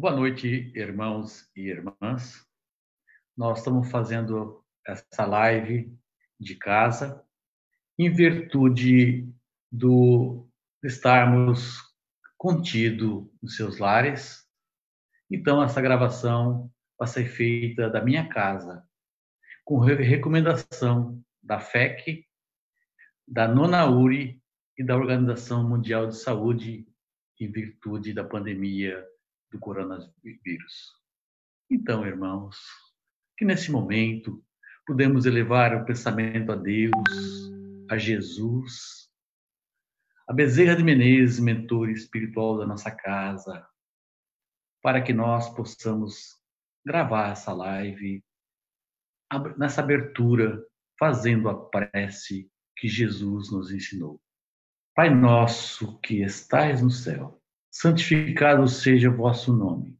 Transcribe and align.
Boa 0.00 0.14
noite, 0.14 0.70
irmãos 0.76 1.50
e 1.56 1.62
irmãs. 1.62 2.46
Nós 3.36 3.58
estamos 3.58 3.90
fazendo 3.90 4.64
essa 4.86 5.26
live 5.26 5.92
de 6.38 6.54
casa 6.54 7.20
em 7.98 8.08
virtude 8.08 9.28
do 9.72 10.48
estarmos 10.84 11.80
contido 12.36 13.28
nos 13.42 13.56
seus 13.56 13.78
lares. 13.78 14.48
Então, 15.28 15.60
essa 15.60 15.82
gravação 15.82 16.72
vai 16.96 17.08
ser 17.08 17.26
feita 17.26 17.90
da 17.90 18.00
minha 18.00 18.28
casa, 18.28 18.86
com 19.64 19.80
recomendação 19.80 21.20
da 21.42 21.58
FEC, 21.58 22.24
da 23.26 23.48
Nonauri 23.48 24.40
e 24.78 24.84
da 24.84 24.96
Organização 24.96 25.68
Mundial 25.68 26.06
de 26.06 26.16
Saúde 26.16 26.86
em 27.40 27.50
virtude 27.50 28.12
da 28.12 28.22
pandemia 28.22 29.04
do 29.50 29.58
coronavírus. 29.58 30.94
Então, 31.70 32.06
irmãos, 32.06 32.56
que 33.36 33.44
nesse 33.44 33.70
momento 33.70 34.44
podemos 34.86 35.26
elevar 35.26 35.74
o 35.74 35.84
pensamento 35.84 36.52
a 36.52 36.56
Deus, 36.56 36.92
a 37.90 37.98
Jesus, 37.98 39.08
a 40.26 40.32
Bezerra 40.32 40.76
de 40.76 40.82
Menezes, 40.82 41.40
mentor 41.40 41.90
espiritual 41.90 42.58
da 42.58 42.66
nossa 42.66 42.90
casa, 42.90 43.66
para 44.82 45.02
que 45.02 45.12
nós 45.12 45.48
possamos 45.54 46.38
gravar 46.84 47.32
essa 47.32 47.52
live 47.52 48.24
nessa 49.58 49.82
abertura, 49.82 50.64
fazendo 50.98 51.48
a 51.48 51.68
prece 51.68 52.50
que 52.76 52.88
Jesus 52.88 53.52
nos 53.52 53.70
ensinou. 53.70 54.20
Pai 54.94 55.10
nosso 55.10 55.98
que 56.00 56.22
estais 56.22 56.82
no 56.82 56.90
céu, 56.90 57.37
santificado 57.70 58.66
seja 58.68 59.10
o 59.10 59.16
vosso 59.16 59.54
nome. 59.54 59.98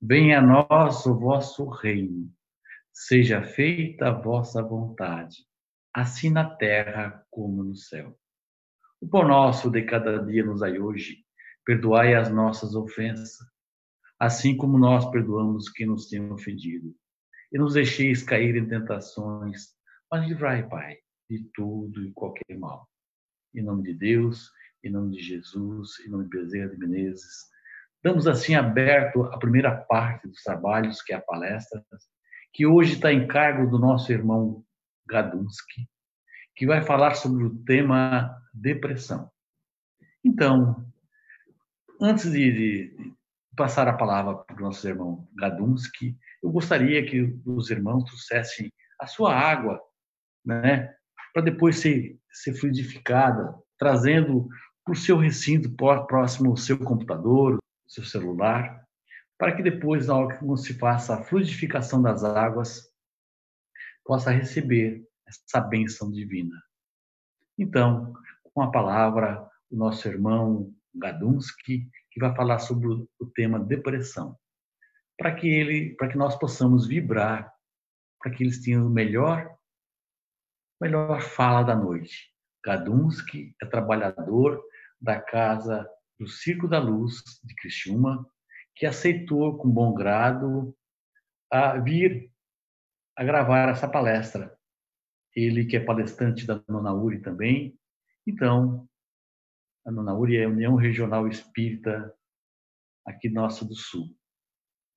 Venha 0.00 0.38
a 0.38 0.42
nós 0.42 1.04
o 1.06 1.18
vosso 1.18 1.68
reino. 1.68 2.30
Seja 2.92 3.42
feita 3.42 4.08
a 4.08 4.12
vossa 4.12 4.62
vontade, 4.62 5.46
assim 5.94 6.30
na 6.30 6.48
terra 6.56 7.24
como 7.30 7.62
no 7.62 7.74
céu. 7.74 8.18
O 9.00 9.08
pão 9.08 9.26
nosso 9.26 9.70
de 9.70 9.82
cada 9.82 10.18
dia 10.24 10.44
nos 10.44 10.60
dai 10.60 10.78
hoje. 10.78 11.24
Perdoai 11.64 12.14
as 12.14 12.30
nossas 12.30 12.74
ofensas, 12.74 13.38
assim 14.18 14.56
como 14.56 14.78
nós 14.78 15.10
perdoamos 15.10 15.68
quem 15.68 15.86
nos 15.86 16.08
tem 16.08 16.30
ofendido. 16.30 16.94
E 17.52 17.58
nos 17.58 17.74
deixeis 17.74 18.22
cair 18.22 18.56
em 18.56 18.68
tentações, 18.68 19.68
mas 20.10 20.26
livrai, 20.26 20.68
Pai, 20.68 20.98
de 21.28 21.44
tudo 21.54 22.04
e 22.04 22.12
qualquer 22.12 22.58
mal. 22.58 22.88
Em 23.54 23.62
nome 23.62 23.82
de 23.82 23.94
Deus, 23.94 24.50
em 24.82 24.90
nome 24.90 25.16
de 25.16 25.22
Jesus, 25.22 26.00
em 26.00 26.10
nome 26.10 26.24
de 26.24 26.30
Bezerra 26.30 26.68
de 26.68 26.78
Menezes. 26.78 27.48
Damos 28.02 28.26
assim 28.26 28.54
aberto 28.54 29.22
a 29.24 29.38
primeira 29.38 29.74
parte 29.76 30.26
dos 30.26 30.42
trabalhos, 30.42 31.02
que 31.02 31.12
é 31.12 31.16
a 31.16 31.20
palestra, 31.20 31.84
que 32.52 32.66
hoje 32.66 32.94
está 32.94 33.12
em 33.12 33.26
cargo 33.26 33.70
do 33.70 33.78
nosso 33.78 34.10
irmão 34.10 34.64
Gadunski, 35.06 35.88
que 36.56 36.66
vai 36.66 36.82
falar 36.82 37.14
sobre 37.14 37.44
o 37.44 37.62
tema 37.64 38.34
depressão. 38.54 39.30
Então, 40.24 40.86
antes 42.00 42.30
de, 42.30 42.52
de 42.52 43.14
passar 43.56 43.86
a 43.88 43.96
palavra 43.96 44.36
para 44.36 44.56
o 44.56 44.60
nosso 44.60 44.86
irmão 44.88 45.28
Gadunski, 45.36 46.16
eu 46.42 46.50
gostaria 46.50 47.04
que 47.04 47.38
os 47.44 47.70
irmãos 47.70 48.04
trouxessem 48.04 48.72
a 48.98 49.06
sua 49.06 49.34
água, 49.34 49.80
né, 50.44 50.94
para 51.32 51.42
depois 51.42 51.78
ser, 51.78 52.18
ser 52.30 52.54
fluidificada, 52.54 53.54
trazendo 53.78 54.48
para 54.90 54.94
o 54.94 54.96
seu 54.96 55.16
recinto 55.16 55.70
próximo 56.08 56.50
ao 56.50 56.56
seu 56.56 56.76
computador, 56.76 57.62
seu 57.86 58.04
celular, 58.04 58.84
para 59.38 59.54
que 59.54 59.62
depois, 59.62 60.08
na 60.08 60.16
hora 60.16 60.36
que 60.36 60.56
se 60.56 60.74
faça 60.74 61.14
a 61.14 61.22
fluidificação 61.22 62.02
das 62.02 62.24
águas, 62.24 62.92
possa 64.04 64.32
receber 64.32 65.06
essa 65.24 65.60
bênção 65.60 66.10
divina. 66.10 66.60
Então, 67.56 68.12
com 68.52 68.62
a 68.62 68.72
palavra, 68.72 69.48
o 69.70 69.76
nosso 69.76 70.08
irmão 70.08 70.74
Gadunski, 70.92 71.88
que 72.10 72.18
vai 72.18 72.34
falar 72.34 72.58
sobre 72.58 72.88
o 72.88 73.26
tema 73.32 73.60
depressão, 73.60 74.36
para 75.16 75.32
que 75.36 75.46
ele, 75.46 75.94
para 75.94 76.08
que 76.08 76.18
nós 76.18 76.36
possamos 76.36 76.88
vibrar, 76.88 77.54
para 78.20 78.32
que 78.32 78.42
eles 78.42 78.60
tenham 78.60 78.88
o 78.88 78.90
melhor, 78.90 79.56
melhor 80.80 81.22
fala 81.22 81.62
da 81.62 81.76
noite. 81.76 82.34
Gadunski 82.64 83.54
é 83.62 83.66
trabalhador 83.66 84.60
da 85.00 85.20
casa 85.20 85.88
do 86.18 86.28
Circo 86.28 86.68
da 86.68 86.78
Luz 86.78 87.22
de 87.42 87.54
Criciúma, 87.54 88.28
que 88.74 88.84
aceitou 88.84 89.56
com 89.56 89.70
bom 89.70 89.94
grado 89.94 90.76
a 91.50 91.78
vir 91.78 92.30
a 93.16 93.24
gravar 93.24 93.70
essa 93.70 93.88
palestra. 93.88 94.56
Ele 95.34 95.64
que 95.64 95.76
é 95.76 95.80
palestrante 95.80 96.46
da 96.46 96.62
Nona 96.68 96.92
Uri 96.92 97.20
também. 97.20 97.78
Então, 98.26 98.86
a 99.86 99.90
Nona 99.90 100.14
Uri 100.14 100.36
é 100.36 100.44
a 100.44 100.48
União 100.48 100.74
Regional 100.74 101.26
Espírita 101.26 102.14
aqui 103.06 103.28
nossa 103.28 103.64
do 103.64 103.74
Sul. 103.74 104.14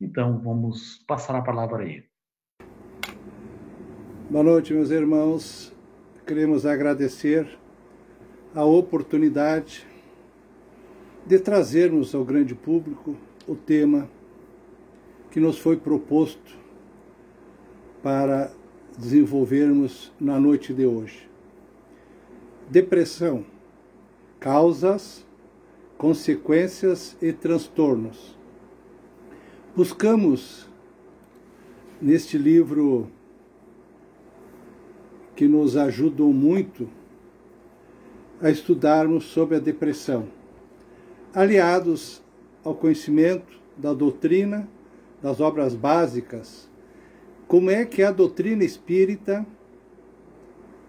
Então, 0.01 0.41
vamos 0.41 1.03
passar 1.05 1.35
a 1.35 1.41
palavra 1.41 1.83
a 1.83 1.87
ele. 1.87 2.09
Boa 4.29 4.43
noite, 4.43 4.73
meus 4.73 4.89
irmãos. 4.89 5.73
Queremos 6.25 6.65
agradecer 6.65 7.57
a 8.55 8.63
oportunidade 8.63 9.92
de 11.25 11.39
trazermos 11.39 12.13
ao 12.13 12.25
grande 12.25 12.53
público 12.53 13.15
o 13.47 13.55
tema 13.55 14.09
que 15.31 15.39
nos 15.39 15.57
foi 15.57 15.77
proposto 15.77 16.57
para 18.01 18.51
desenvolvermos 18.97 20.11
na 20.19 20.39
noite 20.39 20.73
de 20.73 20.85
hoje. 20.85 21.29
Depressão, 22.69 23.45
causas, 24.39 25.25
consequências 25.97 27.15
e 27.21 27.31
transtornos. 27.31 28.37
Buscamos 29.75 30.69
neste 32.01 32.37
livro 32.37 33.09
que 35.35 35.47
nos 35.47 35.77
ajudou 35.77 36.31
muito 36.33 36.87
a 38.41 38.49
estudarmos 38.49 39.23
sobre 39.23 39.55
a 39.55 39.59
depressão 39.59 40.27
aliados 41.33 42.21
ao 42.63 42.75
conhecimento 42.75 43.59
da 43.75 43.93
doutrina, 43.93 44.67
das 45.21 45.39
obras 45.39 45.73
básicas, 45.75 46.69
como 47.47 47.69
é 47.69 47.85
que 47.85 48.03
a 48.03 48.11
doutrina 48.11 48.63
espírita, 48.63 49.45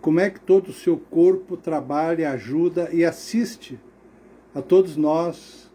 como 0.00 0.20
é 0.20 0.28
que 0.28 0.40
todo 0.40 0.68
o 0.68 0.72
seu 0.72 0.96
corpo 0.96 1.56
trabalha, 1.56 2.30
ajuda 2.30 2.90
e 2.92 3.04
assiste 3.04 3.80
a 4.54 4.60
todos 4.60 4.96
nós 4.96 5.70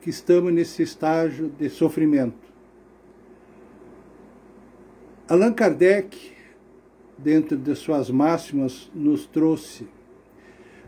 que 0.00 0.10
estamos 0.10 0.52
nesse 0.52 0.82
estágio 0.82 1.48
de 1.48 1.68
sofrimento. 1.68 2.50
Allan 5.28 5.52
Kardec, 5.52 6.32
dentro 7.16 7.56
de 7.56 7.74
suas 7.74 8.10
máximas, 8.10 8.90
nos 8.94 9.26
trouxe 9.26 9.88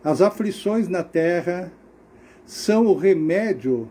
as 0.03 0.21
aflições 0.21 0.89
na 0.89 1.05
terra 1.05 1.73
são 2.45 2.87
o 2.87 2.95
remédio 2.95 3.89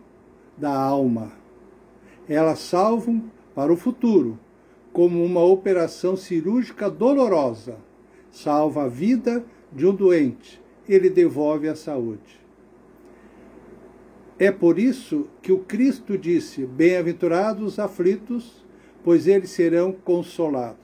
da 0.57 0.73
alma. 0.73 1.31
Elas 2.28 2.59
salvam 2.59 3.23
para 3.56 3.72
o 3.72 3.78
futuro, 3.78 4.39
como 4.94 5.23
uma 5.23 5.44
operação 5.44 6.16
cirúrgica 6.16 6.90
dolorosa. 6.90 7.78
Salva 8.31 8.84
a 8.84 8.88
vida 8.88 9.44
de 9.72 9.85
um 9.85 9.94
doente, 9.94 10.61
ele 10.88 11.09
devolve 11.09 11.67
a 11.67 11.75
saúde. 11.75 12.40
É 14.40 14.52
por 14.52 14.79
isso 14.79 15.28
que 15.41 15.52
o 15.52 15.59
Cristo 15.59 16.17
disse: 16.17 16.66
Bem-aventurados 16.66 17.73
os 17.73 17.79
aflitos, 17.79 18.66
pois 19.03 19.28
eles 19.28 19.52
serão 19.52 19.91
consolados. 19.91 20.79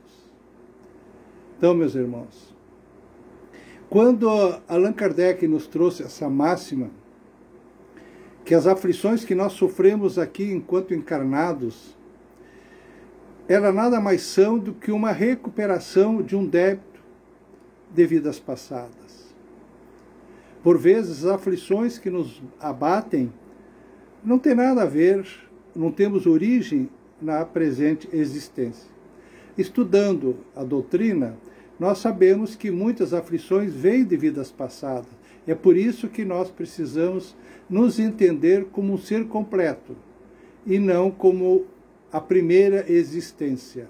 Então, 1.58 1.74
meus 1.74 1.96
irmãos, 1.96 2.56
quando 3.90 4.30
Allan 4.68 4.94
Kardec 4.94 5.48
nos 5.48 5.66
trouxe 5.66 6.04
essa 6.04 6.30
máxima, 6.30 6.92
que 8.48 8.56
as 8.56 8.66
aflições 8.66 9.26
que 9.26 9.36
nós 9.36 9.52
sofremos 9.52 10.18
aqui 10.18 10.54
enquanto 10.54 10.94
encarnados, 10.94 11.98
ela 13.46 13.74
nada 13.74 14.00
mais 14.00 14.22
são 14.22 14.58
do 14.58 14.74
que 14.74 14.90
uma 14.90 15.12
recuperação 15.12 16.22
de 16.22 16.34
um 16.34 16.48
débito 16.48 17.02
de 17.94 18.06
vidas 18.06 18.40
passadas. 18.40 19.36
Por 20.64 20.78
vezes, 20.78 21.26
as 21.26 21.34
aflições 21.34 21.98
que 21.98 22.10
nos 22.10 22.42
abatem 22.58 23.34
não 24.24 24.40
tem 24.40 24.56
nada 24.56 24.84
a 24.84 24.86
ver, 24.86 25.28
não 25.76 25.92
temos 25.92 26.26
origem 26.26 26.90
na 27.22 27.44
presente 27.44 28.08
existência. 28.14 28.90
Estudando 29.58 30.38
a 30.56 30.64
doutrina, 30.64 31.36
nós 31.78 31.98
sabemos 31.98 32.56
que 32.56 32.72
muitas 32.72 33.14
aflições 33.14 33.74
vêm 33.74 34.06
de 34.06 34.16
vidas 34.16 34.50
passadas. 34.50 35.17
É 35.48 35.56
por 35.56 35.78
isso 35.78 36.10
que 36.10 36.26
nós 36.26 36.52
precisamos 36.52 37.34
nos 37.70 38.00
entender 38.00 38.66
como 38.66 38.94
um 38.94 38.98
ser 38.98 39.28
completo 39.28 39.96
e 40.66 40.78
não 40.78 41.10
como 41.10 41.66
a 42.12 42.20
primeira 42.20 42.86
existência. 42.92 43.88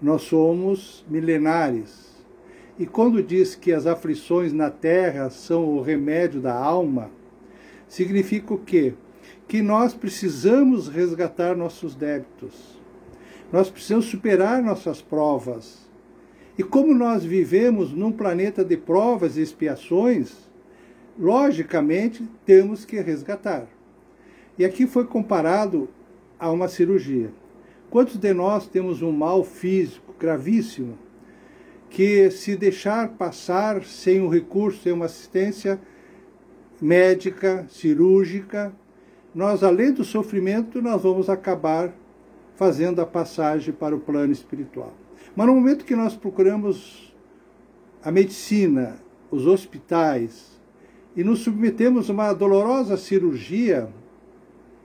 Nós 0.00 0.22
somos 0.22 1.04
milenares. 1.08 2.12
E 2.78 2.84
quando 2.86 3.22
diz 3.22 3.54
que 3.54 3.72
as 3.72 3.86
aflições 3.86 4.52
na 4.52 4.68
terra 4.68 5.30
são 5.30 5.64
o 5.64 5.80
remédio 5.80 6.40
da 6.40 6.54
alma, 6.54 7.10
significa 7.88 8.52
o 8.52 8.58
quê? 8.58 8.92
Que 9.48 9.62
nós 9.62 9.94
precisamos 9.94 10.88
resgatar 10.88 11.56
nossos 11.56 11.94
débitos. 11.94 12.78
Nós 13.50 13.70
precisamos 13.70 14.06
superar 14.06 14.62
nossas 14.62 15.00
provas. 15.00 15.88
E 16.58 16.62
como 16.62 16.94
nós 16.94 17.24
vivemos 17.24 17.92
num 17.92 18.12
planeta 18.12 18.64
de 18.64 18.76
provas 18.76 19.36
e 19.36 19.42
expiações, 19.42 20.48
logicamente 21.18 22.28
temos 22.44 22.84
que 22.84 23.00
resgatar. 23.00 23.66
E 24.58 24.64
aqui 24.64 24.86
foi 24.86 25.04
comparado 25.04 25.88
a 26.38 26.50
uma 26.50 26.68
cirurgia. 26.68 27.30
Quantos 27.90 28.16
de 28.16 28.32
nós 28.32 28.66
temos 28.66 29.02
um 29.02 29.12
mal 29.12 29.44
físico 29.44 30.14
gravíssimo 30.18 30.98
que, 31.90 32.30
se 32.30 32.56
deixar 32.56 33.10
passar 33.10 33.84
sem 33.84 34.20
um 34.20 34.28
recurso, 34.28 34.82
sem 34.82 34.92
uma 34.92 35.06
assistência 35.06 35.80
médica, 36.80 37.66
cirúrgica, 37.68 38.74
nós, 39.34 39.62
além 39.62 39.92
do 39.92 40.04
sofrimento, 40.04 40.82
nós 40.82 41.02
vamos 41.02 41.30
acabar 41.30 41.92
fazendo 42.56 43.00
a 43.00 43.06
passagem 43.06 43.72
para 43.72 43.94
o 43.94 44.00
plano 44.00 44.32
espiritual. 44.32 44.92
Mas 45.34 45.46
no 45.46 45.54
momento 45.54 45.84
que 45.84 45.96
nós 45.96 46.16
procuramos 46.16 47.12
a 48.02 48.10
medicina, 48.12 48.96
os 49.30 49.46
hospitais, 49.46 50.53
e 51.16 51.22
nos 51.22 51.40
submetemos 51.40 52.08
a 52.08 52.12
uma 52.12 52.32
dolorosa 52.32 52.96
cirurgia 52.96 53.88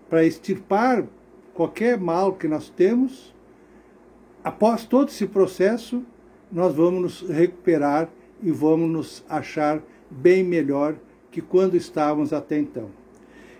para 0.09 0.25
extirpar 0.25 1.05
qualquer 1.53 1.99
mal 1.99 2.33
que 2.33 2.47
nós 2.47 2.69
temos, 2.69 3.33
após 4.43 4.85
todo 4.85 5.09
esse 5.09 5.27
processo, 5.27 6.03
nós 6.51 6.73
vamos 6.73 7.01
nos 7.01 7.29
recuperar 7.29 8.09
e 8.41 8.51
vamos 8.51 8.89
nos 8.89 9.23
achar 9.29 9.81
bem 10.09 10.43
melhor 10.43 10.95
que 11.31 11.41
quando 11.41 11.75
estávamos 11.75 12.33
até 12.33 12.57
então. 12.57 12.89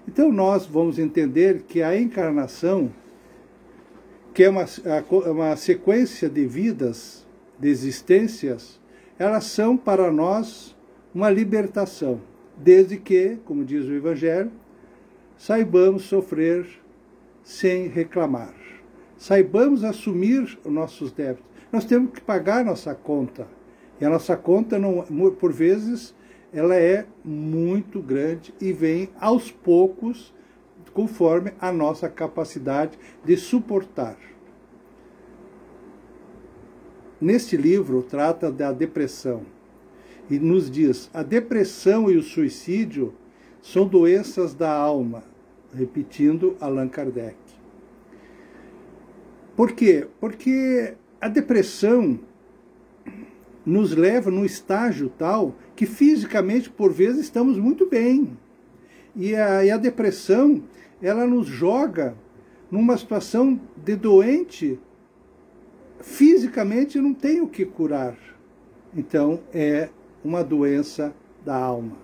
Então 0.07 0.31
nós 0.31 0.65
vamos 0.65 0.97
entender 0.97 1.63
que 1.67 1.83
a 1.83 1.99
encarnação, 1.99 2.91
que 4.33 4.43
é 4.43 4.49
uma, 4.49 4.65
uma 5.31 5.55
sequência 5.55 6.29
de 6.29 6.47
vidas, 6.47 7.27
de 7.59 7.67
existências, 7.67 8.79
elas 9.19 9.43
são 9.43 9.75
para 9.75 10.11
nós 10.11 10.75
uma 11.13 11.29
libertação, 11.29 12.21
desde 12.59 12.97
que, 12.97 13.37
como 13.45 13.63
diz 13.63 13.85
o 13.85 13.93
Evangelho, 13.93 14.51
saibamos 15.37 16.03
sofrer 16.03 16.67
sem 17.43 17.87
reclamar. 17.87 18.53
Saibamos 19.17 19.83
assumir 19.83 20.59
os 20.63 20.71
nossos 20.71 21.11
débitos. 21.11 21.45
Nós 21.71 21.85
temos 21.85 22.11
que 22.11 22.21
pagar 22.21 22.63
nossa 22.63 22.93
conta. 22.93 23.47
E 23.99 24.05
a 24.05 24.09
nossa 24.09 24.35
conta, 24.35 24.77
não, 24.77 25.03
por 25.39 25.51
vezes, 25.51 26.15
ela 26.53 26.75
é 26.75 27.05
muito 27.23 28.01
grande 28.01 28.53
e 28.59 28.71
vem 28.71 29.09
aos 29.19 29.51
poucos, 29.51 30.33
conforme 30.93 31.53
a 31.59 31.71
nossa 31.71 32.09
capacidade 32.09 32.97
de 33.23 33.37
suportar. 33.37 34.17
Neste 37.21 37.55
livro 37.55 38.01
trata 38.01 38.51
da 38.51 38.71
depressão 38.71 39.45
e 40.29 40.39
nos 40.39 40.69
diz: 40.69 41.09
a 41.13 41.23
depressão 41.23 42.09
e 42.09 42.17
o 42.17 42.23
suicídio 42.23 43.13
são 43.61 43.87
doenças 43.87 44.53
da 44.53 44.71
alma, 44.71 45.23
repetindo 45.73 46.55
Allan 46.59 46.87
Kardec. 46.87 47.37
Por 49.55 49.73
quê? 49.73 50.07
Porque 50.19 50.93
a 51.19 51.27
depressão 51.27 52.19
nos 53.65 53.95
leva 53.95 54.31
num 54.31 54.45
estágio 54.45 55.11
tal 55.17 55.55
que 55.75 55.85
fisicamente, 55.85 56.69
por 56.69 56.91
vezes, 56.91 57.21
estamos 57.21 57.57
muito 57.57 57.85
bem. 57.85 58.37
E 59.15 59.35
a, 59.35 59.65
e 59.65 59.71
a 59.71 59.77
depressão, 59.77 60.63
ela 61.01 61.25
nos 61.25 61.47
joga 61.47 62.15
numa 62.71 62.97
situação 62.97 63.59
de 63.75 63.95
doente, 63.95 64.79
fisicamente 66.01 66.99
não 66.99 67.13
tem 67.13 67.41
o 67.41 67.47
que 67.47 67.65
curar. 67.65 68.17
Então, 68.95 69.41
é 69.53 69.89
uma 70.23 70.43
doença 70.43 71.13
da 71.45 71.55
alma. 71.55 71.97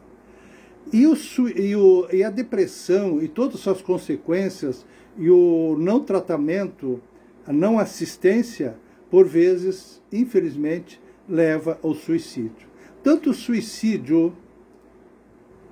E, 0.92 1.06
o, 1.08 1.16
e, 1.56 1.76
o, 1.76 2.08
e 2.12 2.24
a 2.24 2.30
depressão 2.30 3.22
e 3.22 3.28
todas 3.28 3.56
as 3.56 3.62
suas 3.62 3.82
consequências 3.82 4.86
e 5.18 5.30
o 5.30 5.76
não 5.80 6.00
tratamento, 6.00 7.02
a 7.46 7.54
não 7.54 7.80
assistência, 7.80 8.78
por 9.10 9.26
vezes, 9.26 10.02
infelizmente, 10.12 11.02
leva 11.28 11.80
ao 11.82 11.94
suicídio. 11.94 12.68
Tanto 13.04 13.32
o 13.32 13.34
suicídio 13.34 14.36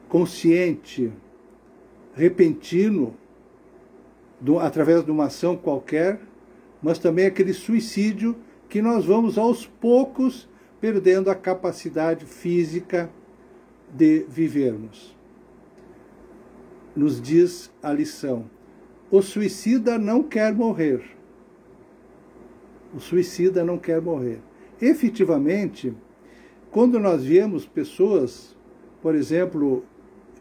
consciente, 0.07 1.11
repentino, 2.15 3.15
do, 4.39 4.59
através 4.59 5.03
de 5.03 5.11
uma 5.11 5.25
ação 5.25 5.55
qualquer, 5.55 6.19
mas 6.81 6.99
também 6.99 7.25
aquele 7.25 7.53
suicídio 7.53 8.35
que 8.67 8.81
nós 8.81 9.05
vamos 9.05 9.37
aos 9.37 9.65
poucos 9.65 10.47
perdendo 10.83 11.31
a 11.31 11.35
capacidade 11.35 12.25
física 12.25 13.09
de 13.89 14.25
vivermos. 14.27 15.17
Nos 16.93 17.21
diz 17.21 17.71
a 17.81 17.93
lição: 17.93 18.49
o 19.09 19.21
suicida 19.21 19.97
não 19.97 20.21
quer 20.21 20.53
morrer. 20.53 21.01
O 22.93 22.99
suicida 22.99 23.63
não 23.63 23.77
quer 23.77 24.01
morrer. 24.01 24.41
Efetivamente, 24.81 25.93
quando 26.69 26.99
nós 26.99 27.23
vemos 27.23 27.65
pessoas, 27.65 28.53
por 29.01 29.15
exemplo, 29.15 29.85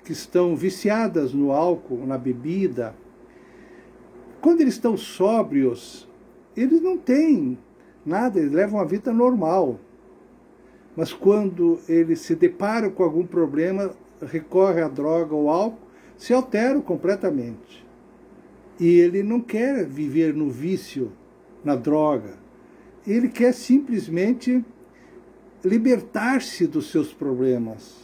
que 0.02 0.10
estão 0.10 0.56
viciadas 0.56 1.32
no 1.32 1.52
álcool, 1.52 2.04
na 2.04 2.18
bebida, 2.18 2.96
quando 4.40 4.60
eles 4.60 4.74
estão 4.74 4.96
sóbrios, 4.96 6.08
eles 6.56 6.82
não 6.82 6.98
têm 6.98 7.56
nada, 8.04 8.40
eles 8.40 8.50
levam 8.50 8.80
uma 8.80 8.84
vida 8.84 9.12
normal. 9.12 9.78
Mas 10.96 11.12
quando 11.12 11.80
ele 11.88 12.14
se 12.16 12.34
depara 12.34 12.90
com 12.90 13.02
algum 13.02 13.26
problema, 13.26 13.94
recorre 14.20 14.82
à 14.82 14.88
droga 14.88 15.34
ou 15.34 15.48
álcool, 15.48 15.78
se 16.16 16.32
altera 16.32 16.80
completamente. 16.80 17.84
E 18.78 18.86
ele 18.98 19.22
não 19.22 19.40
quer 19.40 19.86
viver 19.86 20.34
no 20.34 20.50
vício, 20.50 21.12
na 21.64 21.74
droga. 21.74 22.34
Ele 23.06 23.28
quer 23.28 23.52
simplesmente 23.52 24.64
libertar-se 25.64 26.66
dos 26.66 26.90
seus 26.90 27.12
problemas. 27.12 27.96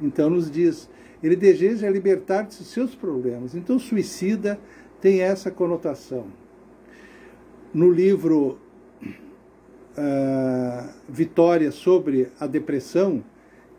Então 0.00 0.30
nos 0.30 0.50
diz, 0.50 0.88
ele 1.22 1.36
deseja 1.36 1.90
libertar-se 1.90 2.58
dos 2.58 2.72
seus 2.72 2.94
problemas. 2.94 3.54
Então 3.54 3.78
suicida 3.78 4.58
tem 5.00 5.20
essa 5.20 5.50
conotação. 5.50 6.26
No 7.72 7.90
livro 7.90 8.58
Vitória 11.08 11.70
sobre 11.72 12.28
a 12.38 12.46
depressão, 12.46 13.24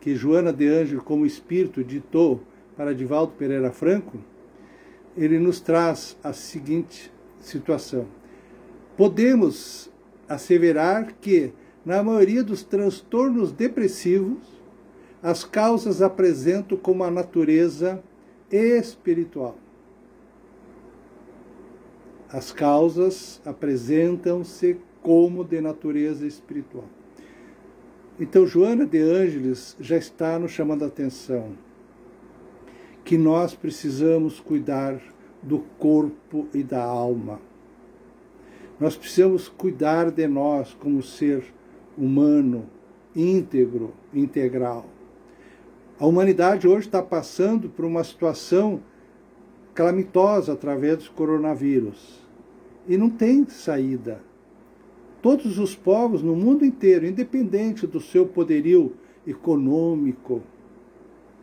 que 0.00 0.14
Joana 0.14 0.52
de 0.52 0.68
Ângelo, 0.68 1.02
como 1.02 1.24
espírito, 1.24 1.82
ditou 1.82 2.42
para 2.76 2.94
Divaldo 2.94 3.32
Pereira 3.32 3.70
Franco, 3.70 4.18
ele 5.16 5.38
nos 5.38 5.60
traz 5.60 6.16
a 6.22 6.32
seguinte 6.32 7.12
situação. 7.40 8.06
Podemos 8.96 9.90
asseverar 10.28 11.14
que, 11.20 11.52
na 11.84 12.02
maioria 12.02 12.42
dos 12.42 12.62
transtornos 12.62 13.52
depressivos, 13.52 14.38
as 15.22 15.44
causas 15.44 16.02
apresentam 16.02 16.76
como 16.76 17.04
a 17.04 17.10
natureza 17.10 18.02
espiritual. 18.50 19.56
As 22.28 22.50
causas 22.50 23.40
apresentam-se 23.44 24.78
como 25.02 25.44
de 25.44 25.60
natureza 25.60 26.26
espiritual. 26.26 26.84
Então, 28.18 28.46
Joana 28.46 28.86
de 28.86 29.00
Ângeles 29.00 29.76
já 29.80 29.96
está 29.96 30.38
nos 30.38 30.52
chamando 30.52 30.84
a 30.84 30.86
atenção 30.86 31.52
que 33.04 33.18
nós 33.18 33.54
precisamos 33.54 34.38
cuidar 34.38 35.00
do 35.42 35.58
corpo 35.78 36.46
e 36.54 36.62
da 36.62 36.82
alma. 36.82 37.40
Nós 38.78 38.96
precisamos 38.96 39.48
cuidar 39.48 40.10
de 40.10 40.26
nós 40.28 40.74
como 40.74 41.02
ser 41.02 41.44
humano, 41.98 42.66
íntegro, 43.14 43.92
integral. 44.14 44.86
A 45.98 46.06
humanidade 46.06 46.68
hoje 46.68 46.86
está 46.86 47.02
passando 47.02 47.68
por 47.68 47.84
uma 47.84 48.04
situação 48.04 48.80
calamitosa 49.74 50.52
através 50.52 51.04
do 51.04 51.10
coronavírus 51.10 52.20
e 52.86 52.96
não 52.96 53.10
tem 53.10 53.46
saída 53.48 54.20
todos 55.22 55.58
os 55.58 55.74
povos 55.74 56.20
no 56.22 56.34
mundo 56.34 56.64
inteiro, 56.64 57.06
independente 57.06 57.86
do 57.86 58.00
seu 58.00 58.26
poderio 58.26 58.94
econômico, 59.26 60.42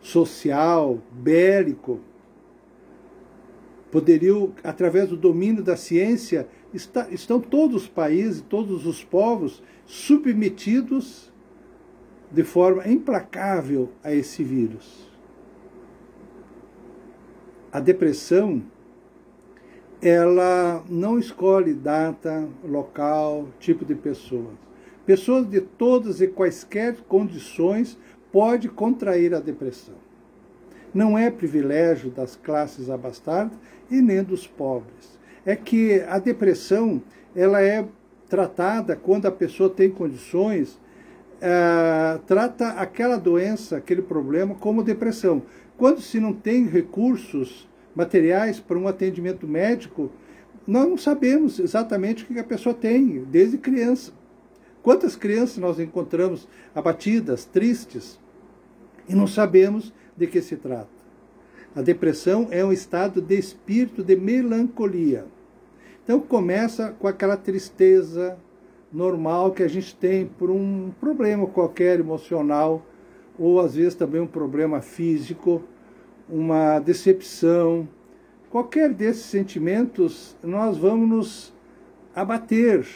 social, 0.00 0.98
bélico, 1.10 1.98
poderiam, 3.90 4.52
através 4.62 5.08
do 5.08 5.16
domínio 5.16 5.62
da 5.62 5.76
ciência, 5.76 6.46
está, 6.72 7.08
estão 7.10 7.40
todos 7.40 7.82
os 7.82 7.88
países, 7.88 8.44
todos 8.48 8.86
os 8.86 9.02
povos 9.02 9.62
submetidos 9.86 11.32
de 12.30 12.44
forma 12.44 12.86
implacável 12.86 13.90
a 14.04 14.14
esse 14.14 14.44
vírus. 14.44 15.08
A 17.72 17.80
depressão, 17.80 18.62
ela 20.02 20.82
não 20.88 21.18
escolhe 21.18 21.74
data, 21.74 22.48
local, 22.64 23.48
tipo 23.58 23.84
de 23.84 23.94
pessoas. 23.94 24.56
Pessoas 25.04 25.46
de 25.46 25.60
todas 25.60 26.20
e 26.20 26.28
quaisquer 26.28 26.96
condições 27.08 27.98
pode 28.32 28.68
contrair 28.68 29.34
a 29.34 29.40
depressão. 29.40 29.94
Não 30.94 31.18
é 31.18 31.30
privilégio 31.30 32.10
das 32.10 32.34
classes 32.36 32.88
abastadas 32.88 33.56
e 33.90 34.00
nem 34.00 34.22
dos 34.22 34.46
pobres. 34.46 35.18
É 35.44 35.54
que 35.54 36.00
a 36.08 36.18
depressão 36.18 37.02
ela 37.34 37.60
é 37.62 37.86
tratada 38.28 38.96
quando 38.96 39.26
a 39.26 39.32
pessoa 39.32 39.68
tem 39.68 39.90
condições, 39.90 40.78
é, 41.40 42.18
trata 42.26 42.68
aquela 42.70 43.16
doença, 43.16 43.76
aquele 43.76 44.02
problema 44.02 44.54
como 44.54 44.82
depressão. 44.82 45.42
Quando 45.76 46.00
se 46.00 46.20
não 46.20 46.32
tem 46.32 46.66
recursos 46.66 47.68
materiais 47.94 48.60
para 48.60 48.78
um 48.78 48.88
atendimento 48.88 49.46
médico, 49.46 50.10
nós 50.66 50.88
não 50.88 50.96
sabemos 50.96 51.58
exatamente 51.58 52.24
o 52.24 52.26
que 52.26 52.38
a 52.38 52.44
pessoa 52.44 52.74
tem, 52.74 53.24
desde 53.24 53.58
criança. 53.58 54.12
Quantas 54.82 55.16
crianças 55.16 55.58
nós 55.58 55.78
encontramos 55.78 56.48
abatidas, 56.74 57.44
tristes, 57.44 58.18
e 59.08 59.14
não 59.14 59.26
sabemos 59.26 59.92
de 60.16 60.26
que 60.26 60.40
se 60.40 60.56
trata. 60.56 60.88
A 61.74 61.82
depressão 61.82 62.48
é 62.50 62.64
um 62.64 62.72
estado 62.72 63.20
de 63.20 63.38
espírito 63.38 64.02
de 64.02 64.16
melancolia. 64.16 65.26
Então 66.02 66.20
começa 66.20 66.94
com 66.98 67.06
aquela 67.06 67.36
tristeza 67.36 68.38
normal 68.92 69.52
que 69.52 69.62
a 69.62 69.68
gente 69.68 69.94
tem 69.94 70.26
por 70.26 70.50
um 70.50 70.90
problema 71.00 71.46
qualquer 71.46 72.00
emocional, 72.00 72.84
ou 73.38 73.60
às 73.60 73.74
vezes 73.74 73.94
também 73.94 74.20
um 74.20 74.26
problema 74.26 74.80
físico, 74.80 75.62
uma 76.30 76.78
decepção. 76.78 77.88
Qualquer 78.50 78.92
desses 78.92 79.24
sentimentos, 79.24 80.36
nós 80.42 80.76
vamos 80.76 81.08
nos 81.08 81.54
abater, 82.14 82.86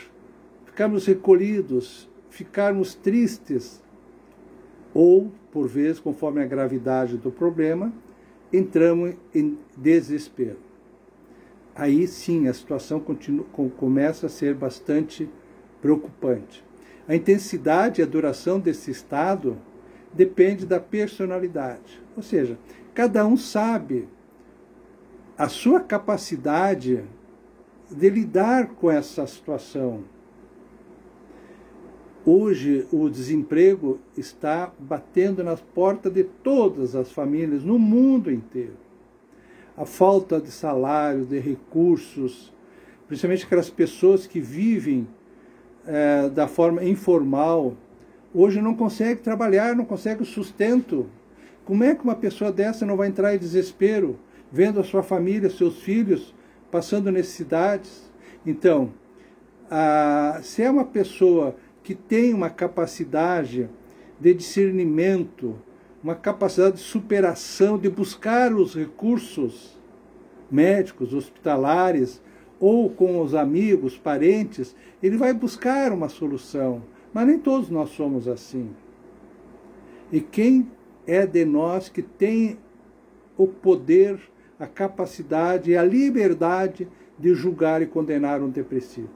ficarmos 0.66 1.06
recolhidos, 1.06 2.08
ficarmos 2.30 2.94
tristes, 2.94 3.82
ou, 4.92 5.30
por 5.52 5.66
vezes, 5.66 6.00
conforme 6.00 6.42
a 6.42 6.46
gravidade 6.46 7.16
do 7.16 7.30
problema, 7.30 7.92
entramos 8.52 9.14
em 9.34 9.58
desespero. 9.76 10.58
Aí 11.74 12.06
sim 12.06 12.46
a 12.46 12.54
situação 12.54 13.00
continua, 13.00 13.44
começa 13.76 14.26
a 14.26 14.28
ser 14.28 14.54
bastante 14.54 15.28
preocupante. 15.82 16.64
A 17.08 17.16
intensidade 17.16 18.00
e 18.00 18.04
a 18.04 18.06
duração 18.06 18.60
desse 18.60 18.90
estado 18.92 19.58
depende 20.12 20.64
da 20.64 20.78
personalidade. 20.78 22.00
Ou 22.16 22.22
seja, 22.22 22.56
cada 22.94 23.26
um 23.26 23.36
sabe 23.36 24.08
a 25.36 25.48
sua 25.48 25.80
capacidade 25.80 27.04
de 27.90 28.08
lidar 28.08 28.68
com 28.68 28.90
essa 28.90 29.26
situação 29.26 30.04
Hoje 32.26 32.86
o 32.90 33.10
desemprego 33.10 34.00
está 34.16 34.72
batendo 34.78 35.44
nas 35.44 35.60
portas 35.60 36.10
de 36.10 36.24
todas 36.24 36.96
as 36.96 37.12
famílias 37.12 37.62
no 37.62 37.78
mundo 37.78 38.32
inteiro. 38.32 38.78
A 39.76 39.84
falta 39.84 40.40
de 40.40 40.50
salário, 40.50 41.26
de 41.26 41.38
recursos, 41.38 42.50
principalmente 43.06 43.44
aquelas 43.44 43.68
pessoas 43.68 44.26
que 44.26 44.40
vivem 44.40 45.06
é, 45.86 46.30
da 46.30 46.48
forma 46.48 46.82
informal, 46.82 47.74
hoje 48.32 48.58
não 48.58 48.74
consegue 48.74 49.20
trabalhar, 49.20 49.76
não 49.76 49.84
consegue 49.84 50.22
o 50.22 50.26
sustento. 50.26 51.06
Como 51.64 51.82
é 51.82 51.94
que 51.94 52.04
uma 52.04 52.14
pessoa 52.14 52.52
dessa 52.52 52.84
não 52.84 52.96
vai 52.96 53.08
entrar 53.08 53.34
em 53.34 53.38
desespero, 53.38 54.18
vendo 54.52 54.78
a 54.80 54.84
sua 54.84 55.02
família, 55.02 55.48
seus 55.48 55.80
filhos 55.80 56.34
passando 56.70 57.10
necessidades? 57.10 58.12
Então, 58.44 58.92
a, 59.70 60.40
se 60.42 60.62
é 60.62 60.70
uma 60.70 60.84
pessoa 60.84 61.56
que 61.82 61.94
tem 61.94 62.34
uma 62.34 62.50
capacidade 62.50 63.68
de 64.20 64.34
discernimento, 64.34 65.56
uma 66.02 66.14
capacidade 66.14 66.76
de 66.76 66.82
superação, 66.82 67.78
de 67.78 67.88
buscar 67.88 68.52
os 68.52 68.74
recursos 68.74 69.80
médicos, 70.50 71.14
hospitalares, 71.14 72.22
ou 72.60 72.88
com 72.88 73.20
os 73.20 73.34
amigos, 73.34 73.96
parentes, 73.96 74.76
ele 75.02 75.16
vai 75.16 75.32
buscar 75.32 75.92
uma 75.92 76.08
solução. 76.08 76.82
Mas 77.12 77.26
nem 77.26 77.38
todos 77.38 77.70
nós 77.70 77.90
somos 77.90 78.28
assim. 78.28 78.70
E 80.12 80.20
quem 80.20 80.68
é 81.06 81.26
de 81.26 81.44
nós 81.44 81.88
que 81.88 82.02
tem 82.02 82.58
o 83.36 83.46
poder, 83.46 84.18
a 84.58 84.66
capacidade 84.66 85.70
e 85.70 85.76
a 85.76 85.82
liberdade 85.82 86.88
de 87.18 87.34
julgar 87.34 87.82
e 87.82 87.86
condenar 87.86 88.42
um 88.42 88.50
depressivo? 88.50 89.10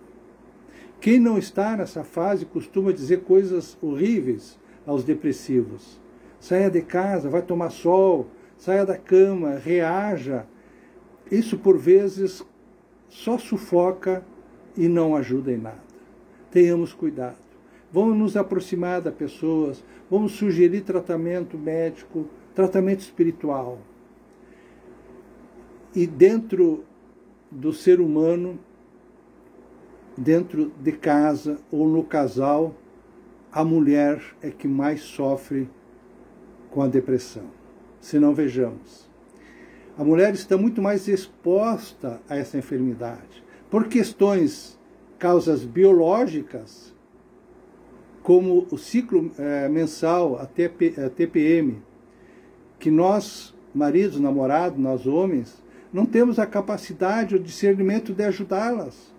Quem 1.00 1.20
não 1.20 1.38
está 1.38 1.76
nessa 1.76 2.02
fase 2.02 2.44
costuma 2.44 2.92
dizer 2.92 3.20
coisas 3.20 3.78
horríveis 3.80 4.58
aos 4.86 5.04
depressivos. 5.04 6.00
Saia 6.40 6.70
de 6.70 6.82
casa, 6.82 7.28
vai 7.28 7.42
tomar 7.42 7.70
sol, 7.70 8.26
saia 8.56 8.84
da 8.84 8.96
cama, 8.96 9.56
reaja. 9.56 10.46
Isso, 11.30 11.58
por 11.58 11.78
vezes, 11.78 12.44
só 13.08 13.38
sufoca 13.38 14.24
e 14.76 14.88
não 14.88 15.14
ajuda 15.14 15.52
em 15.52 15.58
nada. 15.58 15.82
Tenhamos 16.50 16.92
cuidado. 16.92 17.47
Vamos 17.92 18.16
nos 18.16 18.36
aproximar 18.36 19.00
das 19.00 19.14
pessoas, 19.14 19.82
vamos 20.10 20.32
sugerir 20.32 20.82
tratamento 20.82 21.56
médico, 21.56 22.26
tratamento 22.54 23.00
espiritual. 23.00 23.78
E 25.94 26.06
dentro 26.06 26.84
do 27.50 27.72
ser 27.72 28.00
humano 28.00 28.58
dentro 30.18 30.72
de 30.80 30.92
casa 30.92 31.60
ou 31.70 31.88
no 31.88 32.02
casal, 32.02 32.74
a 33.52 33.64
mulher 33.64 34.20
é 34.42 34.50
que 34.50 34.66
mais 34.66 35.02
sofre 35.02 35.70
com 36.70 36.82
a 36.82 36.88
depressão. 36.88 37.44
Se 38.00 38.18
não 38.18 38.34
vejamos. 38.34 39.08
A 39.96 40.04
mulher 40.04 40.34
está 40.34 40.56
muito 40.56 40.82
mais 40.82 41.08
exposta 41.08 42.20
a 42.28 42.36
essa 42.36 42.58
enfermidade 42.58 43.44
por 43.70 43.86
questões, 43.88 44.78
causas 45.18 45.64
biológicas, 45.64 46.94
como 48.28 48.66
o 48.70 48.76
ciclo 48.76 49.32
é, 49.38 49.70
mensal, 49.70 50.38
a, 50.38 50.44
TP, 50.44 50.92
a 51.02 51.08
TPM, 51.08 51.82
que 52.78 52.90
nós, 52.90 53.54
maridos, 53.74 54.20
namorados, 54.20 54.78
nós 54.78 55.06
homens, 55.06 55.64
não 55.90 56.04
temos 56.04 56.38
a 56.38 56.44
capacidade, 56.44 57.34
o 57.34 57.40
discernimento 57.40 58.12
de 58.12 58.22
ajudá-las. 58.22 59.14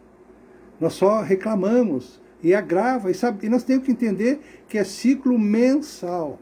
Nós 0.79 0.93
só 0.93 1.21
reclamamos 1.21 2.21
e 2.43 2.53
agrava. 2.53 3.09
E, 3.09 3.15
sabe, 3.15 3.47
e 3.47 3.49
nós 3.49 3.63
temos 3.63 3.83
que 3.83 3.91
entender 3.91 4.41
que 4.67 4.77
é 4.77 4.83
ciclo 4.83 5.39
mensal. 5.39 6.37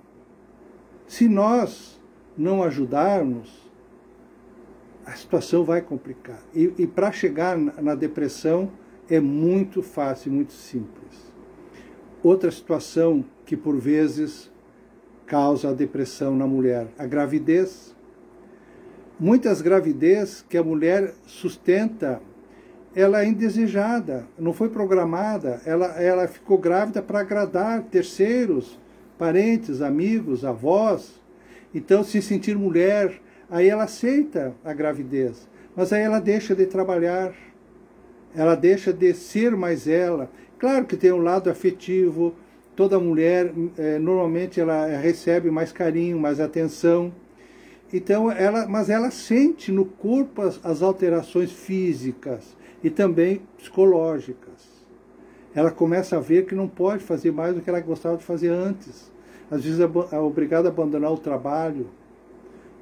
Se 1.07 1.29
nós 1.29 1.97
não 2.37 2.61
ajudarmos, 2.61 3.71
a 5.05 5.13
situação 5.13 5.63
vai 5.63 5.81
complicar. 5.81 6.41
E, 6.53 6.73
e 6.79 6.85
para 6.85 7.13
chegar 7.13 7.57
na, 7.57 7.81
na 7.81 7.95
depressão 7.95 8.69
é 9.09 9.21
muito 9.21 9.81
fácil, 9.81 10.33
muito 10.33 10.51
simples. 10.51 11.26
Outra 12.23 12.49
situação 12.51 13.23
que 13.45 13.55
por 13.55 13.77
vezes 13.77 14.51
causa 15.25 15.69
a 15.69 15.73
depressão 15.73 16.35
na 16.35 16.47
mulher, 16.47 16.87
a 16.97 17.05
gravidez. 17.05 17.95
Muitas 19.19 19.61
gravidez 19.61 20.45
que 20.47 20.57
a 20.57 20.63
mulher 20.63 21.13
sustenta 21.25 22.21
ela 22.95 23.21
é 23.21 23.27
indesejada, 23.27 24.25
não 24.39 24.53
foi 24.53 24.69
programada, 24.69 25.61
ela, 25.65 26.01
ela 26.01 26.27
ficou 26.27 26.57
grávida 26.57 26.99
para 26.99 27.19
agradar 27.19 27.83
terceiros, 27.83 28.79
parentes, 29.19 29.83
amigos, 29.83 30.43
avós. 30.43 31.21
Então, 31.75 32.03
se 32.03 32.23
sentir 32.23 32.57
mulher, 32.57 33.21
aí 33.51 33.69
ela 33.69 33.83
aceita 33.83 34.55
a 34.65 34.73
gravidez, 34.73 35.47
mas 35.75 35.93
aí 35.93 36.01
ela 36.01 36.19
deixa 36.19 36.55
de 36.55 36.65
trabalhar, 36.65 37.35
ela 38.35 38.55
deixa 38.55 38.91
de 38.91 39.13
ser 39.13 39.55
mais 39.55 39.87
ela. 39.87 40.31
Claro 40.59 40.85
que 40.85 40.97
tem 40.97 41.11
um 41.11 41.21
lado 41.21 41.49
afetivo, 41.49 42.33
toda 42.75 42.99
mulher 42.99 43.53
é, 43.77 43.99
normalmente 43.99 44.59
ela 44.59 44.87
recebe 44.97 45.51
mais 45.51 45.71
carinho, 45.71 46.19
mais 46.19 46.39
atenção. 46.39 47.11
Então, 47.93 48.31
ela, 48.31 48.67
mas 48.67 48.89
ela 48.89 49.11
sente 49.11 49.71
no 49.71 49.85
corpo 49.85 50.41
as, 50.41 50.59
as 50.63 50.81
alterações 50.81 51.51
físicas 51.51 52.55
e 52.83 52.89
também 52.89 53.41
psicológicas. 53.57 54.77
Ela 55.55 55.71
começa 55.71 56.17
a 56.17 56.19
ver 56.19 56.45
que 56.45 56.53
não 56.53 56.67
pode 56.67 57.03
fazer 57.03 57.31
mais 57.31 57.55
do 57.55 57.61
que 57.61 57.69
ela 57.69 57.79
gostava 57.79 58.17
de 58.17 58.23
fazer 58.23 58.49
antes. 58.49 59.11
Às 59.49 59.63
vezes 59.63 59.79
é 59.79 60.19
obrigada 60.19 60.67
a 60.67 60.71
abandonar 60.71 61.11
o 61.11 61.17
trabalho. 61.17 61.87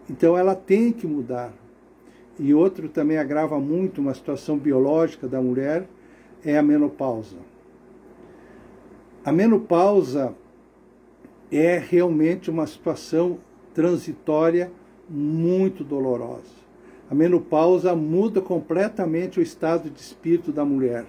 Então 0.09 0.37
ela 0.37 0.55
tem 0.55 0.91
que 0.91 1.07
mudar. 1.07 1.53
e 2.37 2.53
outro 2.53 2.89
também 2.89 3.17
agrava 3.17 3.57
muito 3.59 4.01
uma 4.01 4.13
situação 4.13 4.57
biológica 4.57 5.25
da 5.25 5.41
mulher, 5.41 5.87
é 6.43 6.57
a 6.57 6.63
menopausa. 6.63 7.54
A 9.25 9.31
menopausa 9.31 10.35
é 11.51 11.79
realmente 11.79 12.51
uma 12.51 12.67
situação 12.67 13.39
transitória 13.73 14.71
muito 15.09 15.83
dolorosa. 15.83 16.53
A 17.09 17.15
menopausa 17.15 17.95
muda 17.95 18.39
completamente 18.39 19.39
o 19.39 19.41
estado 19.41 19.89
de 19.89 19.99
espírito 19.99 20.51
da 20.51 20.63
mulher. 20.63 21.07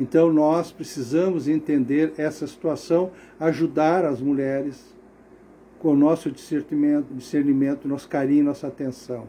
Então 0.00 0.32
nós 0.32 0.72
precisamos 0.72 1.46
entender 1.46 2.14
essa 2.16 2.46
situação, 2.46 3.10
ajudar 3.38 4.06
as 4.06 4.22
mulheres 4.22 4.96
com 5.78 5.90
o 5.90 5.96
nosso 5.96 6.30
discernimento, 6.30 7.12
discernimento 7.12 7.86
nosso 7.86 8.08
carinho, 8.08 8.44
nossa 8.44 8.68
atenção. 8.68 9.26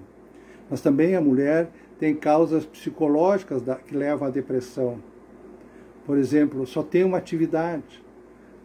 Mas 0.70 0.80
também 0.80 1.18
a 1.18 1.22
mulher 1.22 1.70
tem 2.00 2.16
causas 2.16 2.66
psicológicas 2.66 3.62
que 3.86 3.94
levam 3.94 4.26
à 4.26 4.32
depressão. 4.32 5.00
Por 6.06 6.18
exemplo, 6.18 6.66
só 6.66 6.82
tem 6.82 7.04
uma 7.04 7.18
atividade. 7.18 8.05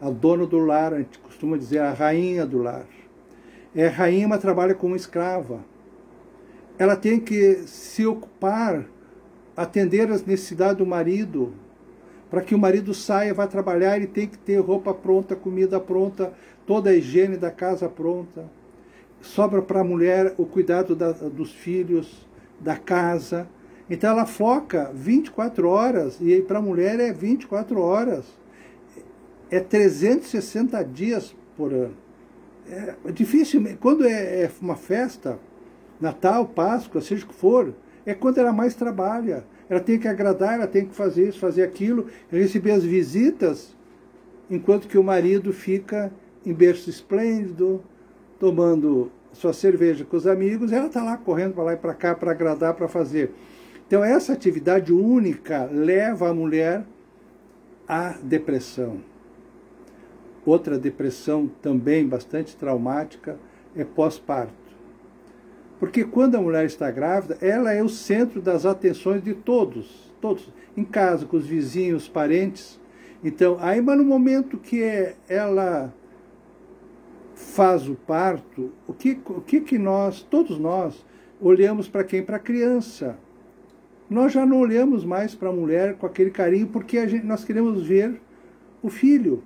A 0.01 0.09
dona 0.09 0.45
do 0.45 0.57
lar, 0.57 0.93
a 0.93 0.97
gente 0.97 1.19
costuma 1.19 1.57
dizer 1.57 1.79
a 1.79 1.93
rainha 1.93 2.45
do 2.45 2.57
lar. 2.57 2.85
É 3.75 3.87
rainha, 3.87 4.27
mas 4.27 4.41
trabalha 4.41 4.73
como 4.73 4.95
escrava. 4.95 5.59
Ela 6.77 6.95
tem 6.95 7.19
que 7.19 7.63
se 7.67 8.05
ocupar, 8.05 8.85
atender 9.55 10.11
às 10.11 10.25
necessidades 10.25 10.77
do 10.77 10.85
marido. 10.85 11.53
Para 12.29 12.41
que 12.41 12.55
o 12.55 12.59
marido 12.59 12.93
saia, 12.93 13.33
vá 13.33 13.45
trabalhar, 13.45 13.97
ele 13.97 14.07
tem 14.07 14.27
que 14.27 14.37
ter 14.37 14.57
roupa 14.59 14.93
pronta, 14.93 15.35
comida 15.35 15.79
pronta, 15.79 16.33
toda 16.65 16.89
a 16.89 16.95
higiene 16.95 17.37
da 17.37 17.51
casa 17.51 17.87
pronta 17.87 18.49
sobra 19.21 19.61
para 19.61 19.81
a 19.81 19.83
mulher 19.83 20.33
o 20.37 20.45
cuidado 20.45 20.95
da, 20.95 21.11
dos 21.11 21.51
filhos, 21.51 22.27
da 22.59 22.75
casa. 22.75 23.47
Então 23.89 24.09
ela 24.09 24.25
foca 24.25 24.91
24 24.93 25.67
horas, 25.69 26.17
e 26.19 26.41
para 26.41 26.59
a 26.59 26.61
mulher 26.61 26.99
é 26.99 27.13
24 27.13 27.79
horas. 27.79 28.25
É 29.51 29.59
360 29.59 30.81
dias 30.85 31.35
por 31.57 31.73
ano. 31.73 31.93
É 33.05 33.11
difícil, 33.11 33.61
quando 33.81 34.05
é, 34.05 34.43
é 34.43 34.51
uma 34.61 34.77
festa, 34.77 35.37
Natal, 35.99 36.45
Páscoa, 36.47 37.01
seja 37.01 37.25
o 37.25 37.27
que 37.27 37.35
for, 37.35 37.73
é 38.05 38.13
quando 38.13 38.37
ela 38.37 38.53
mais 38.53 38.73
trabalha. 38.73 39.43
Ela 39.69 39.81
tem 39.81 39.99
que 39.99 40.07
agradar, 40.07 40.55
ela 40.55 40.67
tem 40.67 40.85
que 40.85 40.95
fazer 40.95 41.27
isso, 41.27 41.39
fazer 41.39 41.63
aquilo, 41.63 42.07
receber 42.29 42.71
as 42.71 42.83
visitas, 42.83 43.75
enquanto 44.49 44.87
que 44.87 44.97
o 44.97 45.03
marido 45.03 45.51
fica 45.51 46.11
em 46.45 46.53
berço 46.53 46.89
esplêndido, 46.89 47.83
tomando 48.39 49.11
sua 49.33 49.53
cerveja 49.53 50.03
com 50.03 50.17
os 50.17 50.27
amigos, 50.27 50.71
ela 50.71 50.87
está 50.87 51.03
lá 51.03 51.17
correndo 51.17 51.53
para 51.53 51.63
lá 51.63 51.73
e 51.73 51.77
para 51.77 51.93
cá 51.93 52.15
para 52.15 52.31
agradar, 52.31 52.73
para 52.73 52.87
fazer. 52.87 53.31
Então, 53.85 54.03
essa 54.03 54.33
atividade 54.33 54.91
única 54.93 55.65
leva 55.71 56.29
a 56.29 56.33
mulher 56.33 56.85
à 57.87 58.15
depressão. 58.23 59.10
Outra 60.45 60.77
depressão 60.77 61.49
também 61.61 62.07
bastante 62.07 62.55
traumática 62.55 63.37
é 63.75 63.83
pós-parto. 63.83 64.53
Porque 65.79 66.03
quando 66.03 66.35
a 66.35 66.41
mulher 66.41 66.65
está 66.65 66.91
grávida, 66.91 67.37
ela 67.41 67.73
é 67.73 67.83
o 67.83 67.89
centro 67.89 68.41
das 68.41 68.65
atenções 68.65 69.23
de 69.23 69.33
todos, 69.33 70.13
todos, 70.21 70.51
em 70.77 70.83
casa, 70.83 71.25
com 71.25 71.37
os 71.37 71.47
vizinhos, 71.47 72.07
parentes. 72.07 72.79
Então, 73.23 73.57
aí, 73.59 73.81
mas 73.81 73.97
no 73.97 74.03
momento 74.03 74.57
que 74.57 74.83
ela 75.27 75.93
faz 77.33 77.87
o 77.89 77.95
parto, 77.95 78.71
o 78.87 78.93
que, 78.93 79.19
o 79.25 79.41
que, 79.41 79.61
que 79.61 79.77
nós, 79.77 80.21
todos 80.21 80.59
nós, 80.59 81.05
olhamos 81.39 81.89
para 81.89 82.03
quem? 82.03 82.21
Para 82.23 82.37
a 82.37 82.39
criança. 82.39 83.17
Nós 84.09 84.31
já 84.31 84.45
não 84.45 84.59
olhamos 84.59 85.03
mais 85.03 85.33
para 85.33 85.49
a 85.49 85.53
mulher 85.53 85.95
com 85.95 86.05
aquele 86.05 86.29
carinho 86.29 86.67
porque 86.67 87.07
gente, 87.07 87.25
nós 87.25 87.43
queremos 87.43 87.85
ver 87.87 88.21
o 88.83 88.89
filho. 88.89 89.43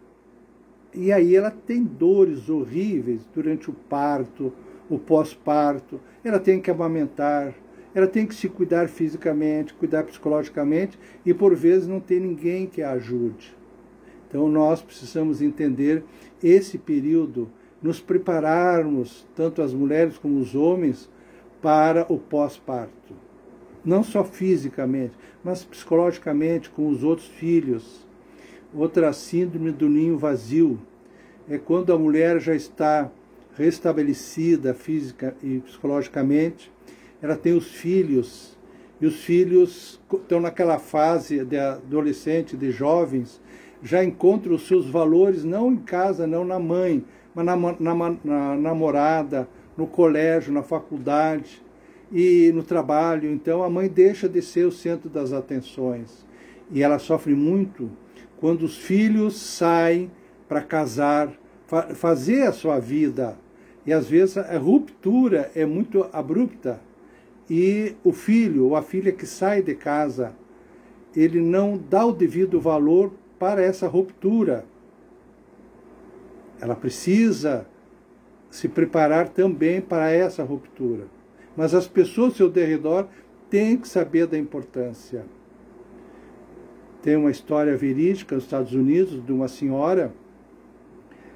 E 0.95 1.11
aí 1.11 1.35
ela 1.35 1.51
tem 1.51 1.83
dores 1.83 2.49
horríveis 2.49 3.21
durante 3.35 3.69
o 3.69 3.73
parto, 3.73 4.53
o 4.89 4.97
pós-parto. 4.97 5.99
Ela 6.23 6.39
tem 6.39 6.61
que 6.61 6.71
amamentar, 6.71 7.53
ela 7.93 8.07
tem 8.07 8.25
que 8.25 8.33
se 8.33 8.47
cuidar 8.47 8.87
fisicamente, 8.87 9.73
cuidar 9.73 10.03
psicologicamente 10.03 10.97
e 11.25 11.33
por 11.33 11.53
vezes 11.53 11.87
não 11.87 11.99
tem 11.99 12.19
ninguém 12.19 12.65
que 12.65 12.81
a 12.81 12.91
ajude. 12.91 13.55
Então 14.27 14.47
nós 14.47 14.81
precisamos 14.81 15.41
entender 15.41 16.03
esse 16.41 16.77
período 16.77 17.49
nos 17.81 17.99
prepararmos, 17.99 19.27
tanto 19.35 19.61
as 19.61 19.73
mulheres 19.73 20.17
como 20.17 20.39
os 20.39 20.55
homens, 20.55 21.09
para 21.61 22.05
o 22.11 22.17
pós-parto. 22.17 23.13
Não 23.83 24.03
só 24.03 24.23
fisicamente, 24.23 25.13
mas 25.43 25.63
psicologicamente, 25.63 26.69
com 26.69 26.87
os 26.89 27.03
outros 27.03 27.27
filhos. 27.27 28.04
Outra 28.77 29.13
síndrome 29.13 29.71
do 29.71 29.87
ninho 29.87 30.17
vazio 30.17 30.77
é 31.49 31.57
quando 31.57 31.93
a 31.93 31.97
mulher 31.97 32.41
já 32.41 32.53
está 32.53 33.09
restabelecida 33.57 34.73
física 34.73 35.33
e 35.41 35.59
psicologicamente, 35.59 36.69
ela 37.21 37.37
tem 37.37 37.53
os 37.53 37.67
filhos, 37.71 38.57
e 38.99 39.05
os 39.05 39.23
filhos 39.23 40.01
estão 40.11 40.41
naquela 40.41 40.77
fase 40.77 41.45
de 41.45 41.57
adolescente, 41.57 42.57
de 42.57 42.69
jovens, 42.69 43.41
já 43.81 44.03
encontram 44.03 44.55
os 44.55 44.67
seus 44.67 44.89
valores 44.89 45.45
não 45.45 45.71
em 45.71 45.77
casa, 45.77 46.27
não 46.27 46.43
na 46.43 46.59
mãe, 46.59 47.05
mas 47.33 47.45
na, 47.45 47.55
na, 47.55 48.17
na 48.25 48.55
namorada, 48.57 49.47
no 49.77 49.87
colégio, 49.87 50.51
na 50.51 50.63
faculdade 50.63 51.63
e 52.11 52.51
no 52.53 52.61
trabalho. 52.61 53.31
Então 53.31 53.63
a 53.63 53.69
mãe 53.69 53.87
deixa 53.87 54.27
de 54.27 54.41
ser 54.41 54.65
o 54.65 54.71
centro 54.71 55.09
das 55.09 55.31
atenções. 55.31 56.25
E 56.69 56.83
ela 56.83 56.99
sofre 56.99 57.33
muito 57.33 57.89
quando 58.45 58.61
os 58.61 58.77
filhos 58.77 59.37
saem 59.37 60.11
para 60.47 60.61
casar, 60.61 61.33
fa 61.65 61.95
fazer 61.95 62.43
a 62.43 62.51
sua 62.51 62.77
vida. 62.77 63.35
E 63.87 63.91
às 63.91 64.07
vezes 64.07 64.37
a 64.37 64.55
ruptura 64.59 65.49
é 65.55 65.65
muito 65.65 66.07
abrupta. 66.13 66.79
E 67.49 67.95
o 68.03 68.11
filho 68.11 68.65
ou 68.65 68.75
a 68.75 68.83
filha 68.83 69.11
que 69.11 69.25
sai 69.25 69.63
de 69.63 69.73
casa, 69.73 70.31
ele 71.15 71.41
não 71.41 71.75
dá 71.75 72.05
o 72.05 72.11
devido 72.11 72.61
valor 72.61 73.11
para 73.39 73.63
essa 73.63 73.87
ruptura. 73.87 74.63
Ela 76.61 76.75
precisa 76.75 77.65
se 78.51 78.67
preparar 78.67 79.29
também 79.29 79.81
para 79.81 80.11
essa 80.11 80.43
ruptura. 80.43 81.07
Mas 81.57 81.73
as 81.73 81.87
pessoas 81.87 82.33
ao 82.33 82.35
seu 82.35 82.49
derredor 82.51 83.07
têm 83.49 83.75
que 83.75 83.87
saber 83.87 84.27
da 84.27 84.37
importância. 84.37 85.25
Tem 87.05 87.15
uma 87.15 87.29
história 87.29 87.77
verídica 87.77 88.33
nos 88.33 88.45
Estados 88.45 88.73
Unidos 88.73 89.23
de 89.23 89.31
uma 89.31 89.47
senhora, 89.47 90.11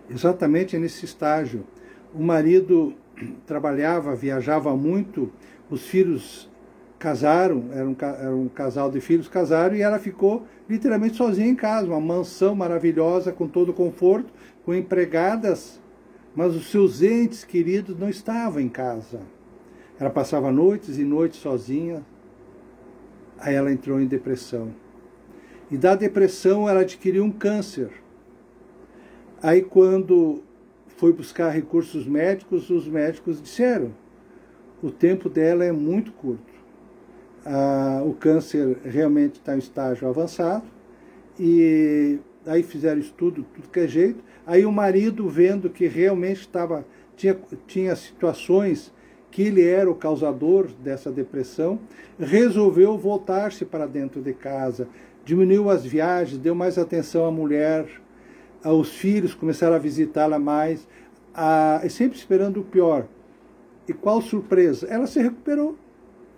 exatamente 0.09 0.75
nesse 0.79 1.05
estágio. 1.05 1.63
O 2.11 2.23
marido 2.23 2.95
trabalhava, 3.45 4.15
viajava 4.15 4.75
muito, 4.75 5.31
os 5.69 5.85
filhos 5.85 6.49
casaram, 6.97 7.65
era 7.71 7.87
um, 7.87 7.95
era 7.99 8.35
um 8.35 8.47
casal 8.47 8.89
de 8.89 8.99
filhos, 8.99 9.27
casaram 9.27 9.75
e 9.75 9.81
ela 9.83 9.99
ficou 9.99 10.47
literalmente 10.67 11.15
sozinha 11.15 11.47
em 11.47 11.55
casa, 11.55 11.85
uma 11.85 12.01
mansão 12.01 12.55
maravilhosa 12.55 13.31
com 13.31 13.47
todo 13.47 13.71
conforto, 13.71 14.33
com 14.65 14.73
empregadas, 14.73 15.79
mas 16.35 16.55
os 16.55 16.71
seus 16.71 17.03
entes 17.03 17.43
queridos 17.43 17.95
não 17.95 18.09
estavam 18.09 18.59
em 18.59 18.69
casa. 18.69 19.19
Ela 19.99 20.09
passava 20.09 20.51
noites 20.51 20.97
e 20.97 21.03
noites 21.03 21.39
sozinha. 21.39 22.03
Aí 23.37 23.53
ela 23.53 23.71
entrou 23.71 24.01
em 24.01 24.07
depressão. 24.07 24.73
E 25.71 25.77
da 25.77 25.95
depressão 25.95 26.67
ela 26.67 26.81
adquiriu 26.81 27.23
um 27.23 27.31
câncer. 27.31 27.89
Aí 29.41 29.61
quando 29.61 30.43
foi 30.87 31.13
buscar 31.13 31.49
recursos 31.49 32.05
médicos, 32.07 32.69
os 32.69 32.87
médicos 32.87 33.41
disseram: 33.41 33.91
o 34.81 34.91
tempo 34.91 35.29
dela 35.29 35.63
é 35.63 35.71
muito 35.71 36.11
curto. 36.11 36.59
Ah, 37.45 38.01
o 38.05 38.13
câncer 38.13 38.77
realmente 38.83 39.35
está 39.35 39.55
em 39.55 39.59
estágio 39.59 40.07
avançado 40.07 40.65
e 41.39 42.19
aí 42.45 42.63
fizeram 42.63 42.99
estudo, 42.99 43.45
tudo 43.53 43.69
que 43.69 43.79
é 43.79 43.87
jeito. 43.87 44.23
Aí 44.45 44.65
o 44.65 44.71
marido, 44.71 45.29
vendo 45.29 45.69
que 45.69 45.87
realmente 45.87 46.41
estava, 46.41 46.85
tinha, 47.15 47.37
tinha 47.65 47.95
situações 47.95 48.91
que 49.31 49.43
ele 49.43 49.63
era 49.63 49.89
o 49.89 49.95
causador 49.95 50.67
dessa 50.83 51.11
depressão, 51.11 51.79
resolveu 52.19 52.97
voltar-se 52.97 53.63
para 53.63 53.85
dentro 53.85 54.21
de 54.21 54.33
casa, 54.33 54.87
diminuiu 55.23 55.69
as 55.69 55.85
viagens, 55.85 56.39
deu 56.39 56.55
mais 56.55 56.77
atenção 56.77 57.25
à 57.25 57.31
mulher, 57.31 57.87
aos 58.63 58.89
filhos, 58.89 59.33
começaram 59.33 59.75
a 59.75 59.79
visitá-la 59.79 60.39
mais, 60.39 60.87
a, 61.33 61.81
sempre 61.89 62.17
esperando 62.17 62.59
o 62.59 62.63
pior. 62.63 63.05
E 63.87 63.93
qual 63.93 64.21
surpresa? 64.21 64.87
Ela 64.87 65.07
se 65.07 65.21
recuperou. 65.21 65.77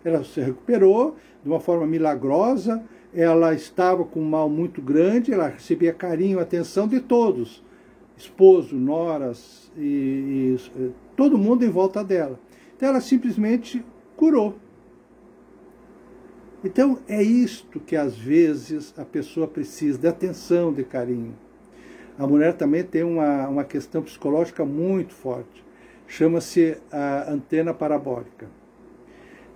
Ela 0.04 0.24
se 0.24 0.40
recuperou 0.40 1.16
de 1.44 1.50
uma 1.50 1.60
forma 1.60 1.86
milagrosa, 1.86 2.84
ela 3.14 3.54
estava 3.54 4.04
com 4.06 4.22
um 4.22 4.30
mal 4.30 4.50
muito 4.50 4.82
grande, 4.82 5.34
ela 5.34 5.48
recebia 5.48 5.94
carinho, 5.94 6.40
atenção 6.40 6.88
de 6.88 7.00
todos, 7.00 7.64
esposo, 8.16 8.76
noras 8.76 9.72
e, 9.78 10.56
e 10.76 10.92
todo 11.16 11.38
mundo 11.38 11.66
em 11.66 11.70
volta 11.70 12.04
dela. 12.04 12.40
Então 12.82 12.90
ela 12.90 13.00
simplesmente 13.00 13.86
curou. 14.18 14.56
Então 16.64 16.98
é 17.08 17.22
isto 17.22 17.80
que 17.80 17.96
às 17.96 18.18
vezes 18.18 18.92
a 18.98 19.06
pessoa 19.06 19.48
precisa, 19.48 20.00
de 20.00 20.08
atenção, 20.08 20.74
de 20.74 20.84
carinho. 20.84 21.36
A 22.18 22.26
mulher 22.26 22.54
também 22.54 22.84
tem 22.84 23.04
uma, 23.04 23.48
uma 23.48 23.64
questão 23.64 24.02
psicológica 24.02 24.66
muito 24.66 25.14
forte. 25.14 25.64
Chama-se 26.08 26.76
a 26.92 27.32
antena 27.32 27.72
parabólica. 27.72 28.48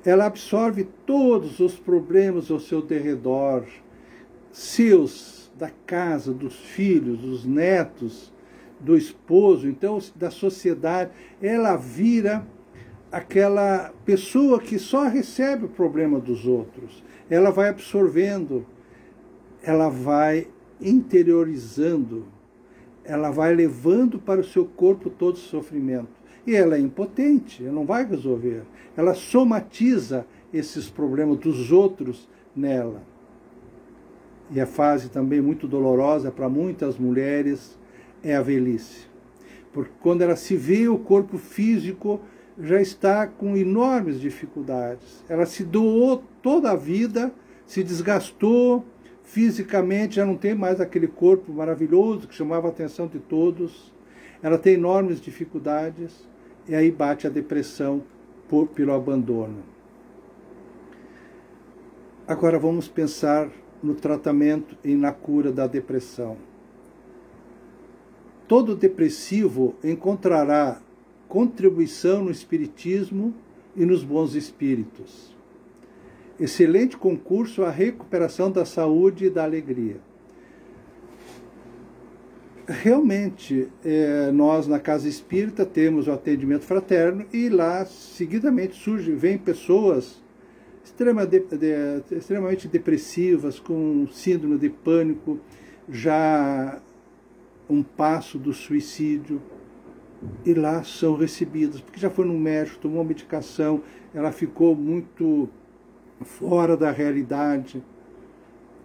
Ela 0.06 0.28
absorve 0.28 0.88
todos 1.04 1.60
os 1.60 1.80
problemas 1.80 2.52
ao 2.52 2.60
seu 2.60 2.80
derredor, 2.80 3.66
seus, 4.52 5.52
da 5.58 5.72
casa, 5.88 6.32
dos 6.32 6.56
filhos, 6.58 7.18
dos 7.18 7.44
netos, 7.44 8.32
do 8.80 8.96
esposo, 8.96 9.68
então 9.68 9.98
da 10.16 10.30
sociedade. 10.30 11.10
Ela 11.42 11.76
vira 11.76 12.46
aquela 13.16 13.94
pessoa 14.04 14.60
que 14.60 14.78
só 14.78 15.08
recebe 15.08 15.64
o 15.64 15.70
problema 15.70 16.20
dos 16.20 16.46
outros. 16.46 17.02
Ela 17.30 17.50
vai 17.50 17.70
absorvendo, 17.70 18.66
ela 19.64 19.88
vai 19.88 20.50
interiorizando, 20.82 22.26
ela 23.06 23.32
vai 23.32 23.56
levando 23.56 24.20
para 24.20 24.42
o 24.42 24.44
seu 24.44 24.66
corpo 24.66 25.10
todo 25.10 25.36
o 25.36 25.40
sofrimento. 25.40 26.10
E 26.46 26.58
ela 26.58 26.76
é 26.76 26.80
impotente, 26.80 27.64
ela 27.64 27.72
não 27.72 27.86
vai 27.86 28.06
resolver. 28.06 28.64
Ela 28.98 29.14
somatiza 29.14 30.28
esses 30.54 30.90
problemas 30.90 31.38
dos 31.38 31.72
outros 31.72 32.28
nela. 32.54 33.02
E 34.52 34.60
a 34.60 34.66
fase 34.66 35.08
também 35.08 35.40
muito 35.40 35.70
dolorosa 35.70 36.32
para 36.32 36.50
muitas 36.50 36.98
mulheres 36.98 37.80
é 38.22 38.36
a 38.36 38.42
velhice. 38.42 39.08
Porque 39.72 39.94
quando 40.02 40.22
ela 40.22 40.36
se 40.36 40.58
vê 40.58 40.90
o 40.90 40.98
corpo 40.98 41.38
físico 41.38 42.20
já 42.58 42.82
está 42.82 43.28
com 43.28 43.56
enormes 43.56 44.20
dificuldades. 44.20 45.24
Ela 45.28 45.46
se 45.46 45.64
doou 45.64 46.24
toda 46.42 46.72
a 46.72 46.76
vida, 46.76 47.32
se 47.66 47.84
desgastou 47.84 48.86
fisicamente, 49.24 50.16
já 50.16 50.26
não 50.26 50.38
tem 50.38 50.54
mais 50.54 50.80
aquele 50.80 51.08
corpo 51.08 51.52
maravilhoso 51.52 52.28
que 52.28 52.36
chamava 52.36 52.68
a 52.68 52.72
atenção 52.72 53.08
de 53.08 53.20
todos. 53.20 53.92
Ela 54.42 54.58
tem 54.58 54.76
enormes 54.76 55.20
dificuldades 55.20 56.28
e 56.68 56.76
aí 56.76 56.92
bate 56.92 57.28
a 57.28 57.30
depressão 57.30 58.04
por, 58.48 58.68
pelo 58.68 58.94
abandono. 58.94 59.64
Agora 62.28 62.58
vamos 62.58 62.88
pensar 62.88 63.50
no 63.84 63.94
tratamento 63.94 64.76
e 64.84 64.96
na 64.96 65.12
cura 65.12 65.52
da 65.52 65.68
depressão. 65.68 66.38
Todo 68.48 68.76
depressivo 68.76 69.76
encontrará 69.84 70.80
contribuição 71.28 72.24
no 72.24 72.32
Espiritismo 72.32 73.34
e 73.76 73.86
nos 73.86 74.04
bons 74.04 74.36
espíritos. 74.36 75.36
Excelente 76.40 76.98
concurso 76.98 77.64
à 77.64 77.70
recuperação 77.70 78.52
da 78.52 78.66
saúde 78.66 79.26
e 79.26 79.30
da 79.30 79.44
alegria. 79.44 79.98
Realmente, 82.68 83.68
é, 83.84 84.32
nós 84.32 84.68
na 84.68 84.80
Casa 84.80 85.08
Espírita 85.08 85.66
temos 85.66 86.08
o 86.08 86.12
atendimento 86.12 86.66
fraterno 86.66 87.26
e 87.32 87.48
lá 87.48 87.86
seguidamente 87.86 88.76
surge, 88.76 89.12
vem 89.12 89.38
pessoas 89.38 90.24
extrema 90.86 91.26
de, 91.26 91.40
de, 91.40 92.16
extremamente 92.16 92.68
depressivas, 92.68 93.60
com 93.60 94.08
síndrome 94.12 94.58
de 94.58 94.70
pânico, 94.70 95.40
já 95.90 96.80
um 97.70 97.82
passo 97.82 98.38
do 98.38 98.54
suicídio 98.54 99.42
e 100.46 100.54
lá 100.54 100.84
são 100.84 101.16
recebidas, 101.16 101.82
porque 101.82 102.00
já 102.00 102.10
foi 102.10 102.26
no 102.26 102.38
médico, 102.38 102.80
tomou 102.80 103.04
medicação, 103.04 103.82
ela 104.14 104.32
ficou 104.32 104.76
muito 104.76 105.50
fora 106.22 106.78
da 106.78 106.92
realidade, 106.92 107.84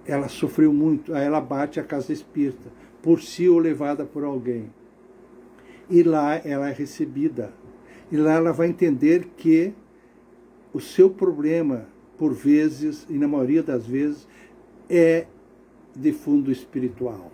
ela 0.04 0.28
sofreu 0.28 0.72
muito, 0.72 1.14
aí 1.14 1.24
ela 1.24 1.40
bate 1.40 1.78
a 1.78 1.84
casa 1.84 2.12
espírita, 2.12 2.70
por 3.02 3.22
si 3.22 3.48
ou 3.48 3.58
levada 3.58 4.04
por 4.04 4.24
alguém. 4.24 4.70
E 5.88 6.02
lá 6.02 6.36
ela 6.44 6.68
é 6.68 6.72
recebida. 6.72 7.52
E 8.10 8.16
lá 8.16 8.34
ela 8.34 8.52
vai 8.52 8.68
entender 8.68 9.28
que 9.36 9.72
o 10.72 10.80
seu 10.80 11.10
problema, 11.10 11.86
por 12.18 12.32
vezes, 12.32 13.06
e 13.08 13.14
na 13.14 13.26
maioria 13.26 13.62
das 13.62 13.86
vezes, 13.86 14.26
é 14.88 15.26
de 15.94 16.12
fundo 16.12 16.50
espiritual. 16.50 17.32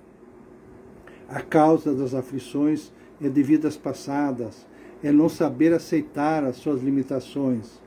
A 1.29 1.41
causa 1.41 1.95
das 1.95 2.15
aflições 2.15 2.93
é 3.21 3.29
de 3.29 3.43
vidas 3.43 3.77
passadas, 3.77 4.67
é 5.03 5.11
não 5.13 5.29
saber 5.29 5.73
aceitar 5.73 6.45
as 6.45 6.57
suas 6.57 6.83
limitações. 6.83 7.81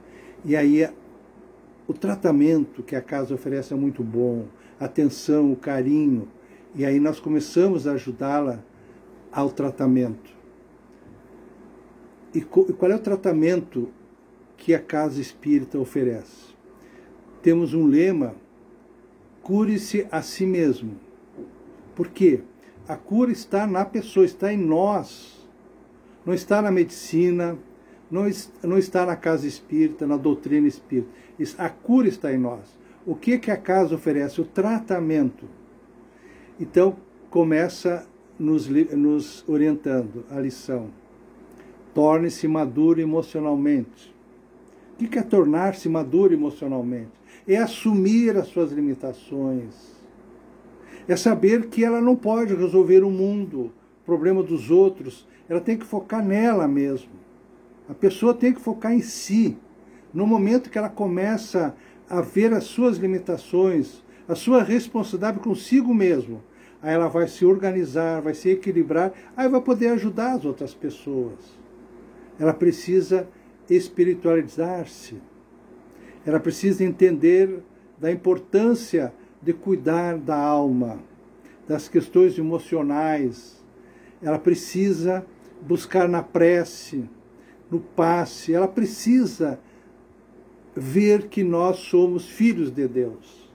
E 0.44 0.56
aí 0.56 0.90
o 1.88 1.94
tratamento 1.94 2.84
que 2.84 2.96
a 2.96 3.02
casa 3.02 3.34
oferece 3.34 3.74
é 3.74 3.78
muito 3.78 4.04
bom, 4.04 4.46
a 4.80 4.86
atenção, 4.86 5.52
o 5.52 5.56
carinho, 5.56 6.28
e 6.76 6.86
aí 6.86 7.00
nós 7.00 7.20
começamos 7.20 7.88
a 7.88 7.94
ajudá-la 7.94 8.64
ao 9.32 9.50
tratamento. 9.50 10.38
E 12.34 12.42
qual 12.42 12.92
é 12.92 12.96
o 12.96 13.00
tratamento 13.00 13.90
que 14.56 14.74
a 14.76 14.80
casa 14.80 15.20
espírita 15.20 15.80
oferece? 15.80 16.54
Temos 17.42 17.74
um 17.74 17.88
lema: 17.88 18.36
cure-se 19.42 20.08
a 20.12 20.22
si 20.22 20.46
mesmo. 20.46 21.00
Por 21.96 22.10
quê? 22.10 22.42
A 22.90 22.96
cura 22.96 23.32
está 23.32 23.68
na 23.68 23.86
pessoa, 23.86 24.26
está 24.26 24.52
em 24.52 24.58
nós. 24.58 25.48
Não 26.26 26.34
está 26.34 26.60
na 26.60 26.72
medicina, 26.72 27.56
não, 28.10 28.24
não 28.64 28.80
está 28.80 29.06
na 29.06 29.16
casa 29.16 29.46
espírita, 29.46 30.08
na 30.08 30.18
doutrina 30.18 30.68
espírita. 30.68 31.08
A 31.60 31.70
cura 31.70 32.08
está 32.08 32.34
em 32.34 32.40
nós. 32.40 32.62
O 33.06 33.14
que, 33.14 33.38
que 33.38 33.52
a 33.52 33.58
casa 33.58 33.94
oferece? 33.94 34.42
O 34.42 34.44
tratamento. 34.44 35.46
Então, 36.60 36.98
começa 37.30 38.08
nos, 38.40 38.68
nos 38.68 39.48
orientando 39.48 40.26
a 40.32 40.40
lição. 40.40 40.90
Torne-se 41.94 42.48
maduro 42.48 43.00
emocionalmente. 43.00 44.12
O 45.00 45.08
que 45.08 45.20
é 45.20 45.22
tornar-se 45.22 45.88
maduro 45.88 46.34
emocionalmente? 46.34 47.12
É 47.48 47.58
assumir 47.58 48.36
as 48.36 48.48
suas 48.48 48.72
limitações 48.72 49.99
é 51.10 51.16
saber 51.16 51.70
que 51.70 51.84
ela 51.84 52.00
não 52.00 52.16
pode 52.16 52.54
resolver 52.54 53.04
o 53.04 53.10
mundo, 53.10 53.72
o 54.02 54.06
problema 54.06 54.44
dos 54.44 54.70
outros, 54.70 55.28
ela 55.50 55.60
tem 55.60 55.76
que 55.76 55.86
focar 55.86 56.24
nela 56.24 56.68
mesmo. 56.68 57.10
A 57.90 57.96
pessoa 57.96 58.32
tem 58.32 58.54
que 58.54 58.62
focar 58.62 58.94
em 58.94 59.02
si. 59.02 59.58
No 60.14 60.28
momento 60.28 60.70
que 60.70 60.78
ela 60.78 60.88
começa 60.88 61.76
a 62.08 62.22
ver 62.22 62.54
as 62.54 62.66
suas 62.66 62.98
limitações, 62.98 64.04
a 64.28 64.36
sua 64.36 64.62
responsabilidade 64.62 65.40
consigo 65.40 65.96
mesmo, 65.96 66.44
aí 66.80 66.94
ela 66.94 67.08
vai 67.08 67.28
se 67.28 67.44
organizar, 67.44 68.22
vai 68.22 68.36
se 68.36 68.50
equilibrar, 68.50 69.12
aí 69.36 69.50
vai 69.50 69.62
poder 69.62 69.88
ajudar 69.88 70.34
as 70.34 70.46
outras 70.46 70.76
pessoas. 70.76 71.58
Ela 72.40 72.54
precisa 72.54 73.28
espiritualizar-se. 73.68 75.16
Ela 76.24 76.40
precisa 76.40 76.84
entender 76.84 77.64
da 77.98 78.12
importância 78.12 79.12
de 79.42 79.54
cuidar 79.54 80.18
da 80.18 80.36
alma, 80.36 81.00
das 81.68 81.88
questões 81.88 82.38
emocionais. 82.38 83.64
Ela 84.22 84.40
precisa 84.40 85.26
buscar 85.62 86.08
na 86.10 86.22
prece, 86.22 87.10
no 87.70 87.80
passe, 87.80 88.54
ela 88.54 88.68
precisa 88.68 89.60
ver 90.76 91.28
que 91.28 91.44
nós 91.44 91.78
somos 91.78 92.28
filhos 92.28 92.72
de 92.72 92.88
Deus, 92.88 93.50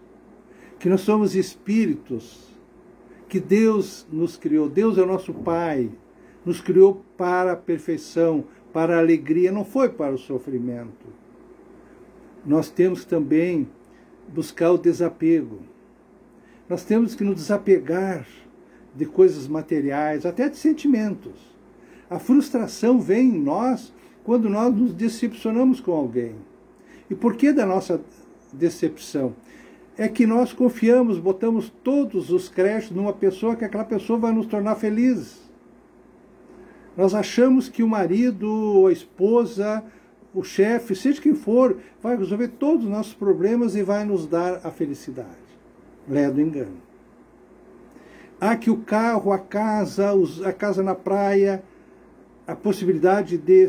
que 0.78 0.88
nós 0.88 1.00
somos 1.00 1.34
espíritos, 1.34 2.48
que 3.28 3.40
Deus 3.40 4.06
nos 4.12 4.36
criou, 4.36 4.68
Deus 4.68 4.98
é 4.98 5.04
nosso 5.04 5.32
Pai, 5.32 5.90
nos 6.44 6.60
criou 6.60 7.02
para 7.16 7.52
a 7.52 7.56
perfeição, 7.56 8.44
para 8.72 8.96
a 8.96 8.98
alegria, 8.98 9.50
não 9.50 9.64
foi 9.64 9.88
para 9.88 10.14
o 10.14 10.18
sofrimento. 10.18 11.06
Nós 12.44 12.68
temos 12.68 13.04
também 13.04 13.68
buscar 14.28 14.72
o 14.72 14.78
desapego 14.78 15.60
nós 16.68 16.82
temos 16.82 17.14
que 17.14 17.24
nos 17.24 17.36
desapegar 17.36 18.26
de 18.94 19.04
coisas 19.04 19.46
materiais, 19.46 20.24
até 20.24 20.48
de 20.48 20.56
sentimentos. 20.56 21.32
A 22.08 22.18
frustração 22.18 23.00
vem 23.00 23.28
em 23.28 23.40
nós 23.40 23.92
quando 24.22 24.48
nós 24.48 24.74
nos 24.74 24.94
decepcionamos 24.94 25.80
com 25.80 25.92
alguém. 25.92 26.34
E 27.10 27.14
por 27.14 27.36
que 27.36 27.52
da 27.52 27.66
nossa 27.66 28.00
decepção? 28.52 29.34
É 29.96 30.08
que 30.08 30.26
nós 30.26 30.52
confiamos, 30.52 31.18
botamos 31.18 31.72
todos 31.82 32.30
os 32.30 32.48
créditos 32.48 32.96
numa 32.96 33.12
pessoa 33.12 33.56
que 33.56 33.64
aquela 33.64 33.84
pessoa 33.84 34.18
vai 34.18 34.32
nos 34.32 34.46
tornar 34.46 34.76
felizes. 34.76 35.44
Nós 36.96 37.14
achamos 37.14 37.68
que 37.68 37.82
o 37.82 37.88
marido, 37.88 38.86
a 38.88 38.92
esposa, 38.92 39.84
o 40.32 40.42
chefe, 40.42 40.94
seja 40.94 41.20
quem 41.20 41.34
for, 41.34 41.76
vai 42.02 42.16
resolver 42.16 42.48
todos 42.48 42.84
os 42.84 42.90
nossos 42.90 43.14
problemas 43.14 43.76
e 43.76 43.82
vai 43.82 44.04
nos 44.04 44.26
dar 44.26 44.60
a 44.64 44.70
felicidade 44.70 45.43
lé 46.08 46.30
do 46.30 46.40
engano. 46.40 46.76
Há 48.40 48.56
que 48.56 48.70
o 48.70 48.78
carro, 48.78 49.32
a 49.32 49.38
casa, 49.38 50.10
a 50.44 50.52
casa 50.52 50.82
na 50.82 50.94
praia, 50.94 51.62
a 52.46 52.54
possibilidade 52.54 53.38
de 53.38 53.68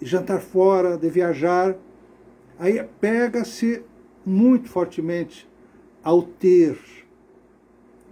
jantar 0.00 0.40
fora, 0.40 0.96
de 0.96 1.08
viajar, 1.10 1.76
aí 2.58 2.82
pega-se 3.00 3.82
muito 4.24 4.68
fortemente 4.68 5.48
ao 6.02 6.22
ter. 6.22 6.78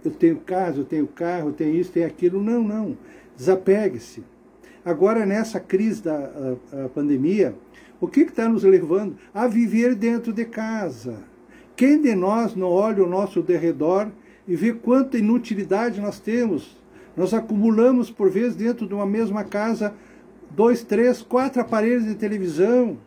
Eu 0.03 0.11
tenho 0.11 0.37
casa, 0.37 0.79
eu 0.79 0.85
tenho 0.85 1.07
carro, 1.07 1.49
eu 1.49 1.53
tenho 1.53 1.75
isso, 1.75 1.91
tenho 1.91 2.05
aquilo. 2.05 2.41
Não, 2.41 2.63
não. 2.63 2.97
Desapegue-se. 3.35 4.23
Agora, 4.83 5.25
nessa 5.25 5.59
crise 5.59 6.03
da 6.03 6.57
a, 6.71 6.85
a 6.85 6.89
pandemia, 6.89 7.55
o 8.01 8.07
que 8.07 8.21
está 8.21 8.49
nos 8.49 8.63
levando 8.63 9.15
a 9.33 9.47
viver 9.47 9.95
dentro 9.95 10.33
de 10.33 10.43
casa? 10.45 11.32
Quem 11.75 12.01
de 12.01 12.13
nós 12.15 12.55
não 12.55 12.69
olha 12.69 13.03
o 13.03 13.09
nosso 13.09 13.41
derredor 13.41 14.11
e 14.47 14.55
vê 14.55 14.73
quanta 14.73 15.17
inutilidade 15.17 15.99
nós 15.99 16.19
temos? 16.19 16.77
Nós 17.15 17.33
acumulamos, 17.33 18.11
por 18.11 18.29
vezes, 18.29 18.55
dentro 18.55 18.87
de 18.87 18.93
uma 18.93 19.05
mesma 19.05 19.43
casa, 19.43 19.93
dois, 20.51 20.83
três, 20.83 21.21
quatro 21.21 21.61
aparelhos 21.61 22.05
de 22.05 22.15
televisão. 22.15 22.97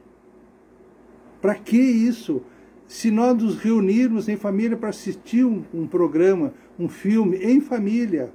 Para 1.40 1.55
que 1.55 1.76
isso? 1.76 2.42
Se 2.88 3.11
nós 3.11 3.37
nos 3.40 3.57
reunirmos 3.57 4.29
em 4.29 4.37
família 4.37 4.76
para 4.76 4.90
assistir 4.90 5.44
um, 5.44 5.64
um, 5.74 5.87
programa, 5.87 6.52
um 6.79 6.88
filme, 6.88 7.37
em 7.38 7.61
família. 7.61 8.33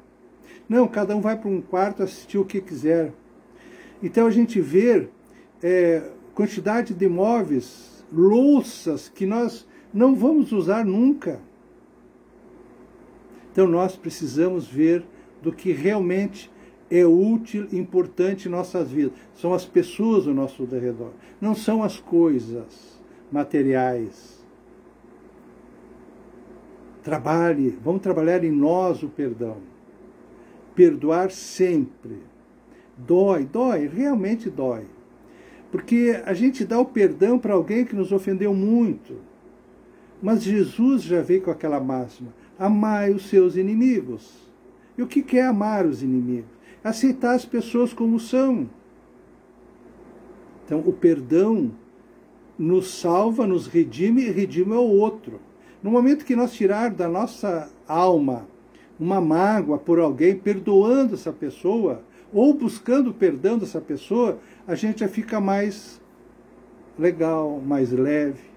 Não, 0.68 0.88
cada 0.88 1.16
um 1.16 1.22
vai 1.22 1.38
para 1.38 1.50
um 1.50 1.62
quarto 1.62 2.04
assistir 2.04 2.38
o 2.38 2.46
que 2.46 2.62
quiser. 2.62 3.14
Então 4.04 4.28
a 4.28 4.32
gente 4.32 4.60
vê 4.60 5.08
é, 5.62 6.04
quantidade 6.34 6.94
de 6.94 7.08
móveis, 7.08 8.04
louças 8.12 9.10
que 9.10 9.26
nós 9.26 9.66
não 9.94 10.16
vamos 10.16 10.52
usar 10.52 10.86
nunca. 10.86 11.40
Então 13.52 13.68
nós 13.68 13.96
precisamos 13.96 14.68
ver 14.68 15.04
do 15.42 15.52
que 15.52 15.72
realmente 15.72 16.50
é 16.90 17.06
útil, 17.06 17.68
importante 17.72 18.48
em 18.48 18.52
nossas 18.52 18.92
vidas. 18.92 19.14
São 19.34 19.54
as 19.54 19.66
pessoas 19.66 20.28
ao 20.28 20.34
nosso 20.34 20.66
redor, 20.66 21.12
não 21.40 21.56
são 21.56 21.84
as 21.84 22.00
coisas 22.00 23.00
materiais. 23.32 24.42
Trabalhe, 27.02 27.78
vamos 27.84 28.02
trabalhar 28.02 28.44
em 28.44 28.52
nós 28.52 29.02
o 29.02 29.10
perdão. 29.10 29.58
Perdoar 30.76 31.32
sempre. 31.32 32.20
Dói, 32.96 33.46
dói, 33.46 33.88
realmente 33.88 34.50
dói. 34.50 34.86
Porque 35.72 36.22
a 36.26 36.34
gente 36.34 36.64
dá 36.66 36.80
o 36.80 36.86
perdão 36.86 37.40
para 37.40 37.54
alguém 37.54 37.86
que 37.86 37.96
nos 37.96 38.12
ofendeu 38.12 38.54
muito. 38.54 39.31
Mas 40.22 40.44
Jesus 40.44 41.04
já 41.04 41.22
veio 41.22 41.42
com 41.42 41.52
aquela 41.52 41.80
máxima: 41.80 42.34
amai 42.60 43.12
os 43.12 43.28
seus 43.28 43.56
inimigos. 43.56 44.50
E 44.98 45.02
o 45.02 45.08
que 45.08 45.38
é 45.38 45.46
amar 45.46 45.86
os 45.86 46.04
inimigos? 46.04 46.52
Aceitar 46.84 47.36
as 47.36 47.46
pessoas 47.46 47.94
como 47.94 48.20
são. 48.20 48.70
Então, 50.66 50.80
o 50.80 50.94
perdão 50.94 51.72
nos 52.58 53.00
salva, 53.00 53.48
nos 53.48 53.68
redime 53.68 54.24
e 54.24 54.32
redime 54.32 54.74
ao 54.74 54.88
outro. 54.88 55.40
No 55.82 55.90
momento 55.90 56.26
que 56.26 56.36
nós 56.36 56.54
tirar 56.54 56.92
da 56.92 57.10
nossa 57.10 57.72
alma 57.88 58.48
uma 59.00 59.20
mágoa 59.20 59.80
por 59.80 60.00
alguém, 60.00 60.36
perdoando 60.36 61.16
essa 61.16 61.34
pessoa, 61.34 62.04
ou 62.32 62.54
buscando 62.54 63.12
perdão 63.12 63.58
dessa 63.58 63.82
pessoa, 63.82 64.38
a 64.68 64.76
gente 64.76 65.00
já 65.00 65.08
fica 65.08 65.42
mais 65.42 66.00
legal, 66.98 67.60
mais 67.60 67.92
leve. 67.92 68.51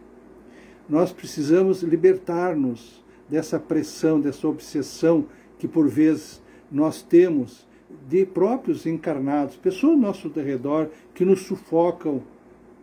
Nós 0.89 1.13
precisamos 1.13 1.83
libertar-nos 1.83 3.03
dessa 3.29 3.59
pressão, 3.59 4.21
dessa 4.21 4.47
obsessão 4.47 5.27
que 5.59 5.67
por 5.67 5.89
vezes 5.89 6.43
nós 6.71 7.03
temos 7.03 7.67
de 8.09 8.27
próprios 8.27 8.87
encarnados, 8.87 9.57
pessoas 9.57 9.95
ao 9.95 9.99
nosso 9.99 10.29
redor 10.29 10.91
que 11.15 11.25
nos 11.25 11.43
sufocam, 11.43 12.23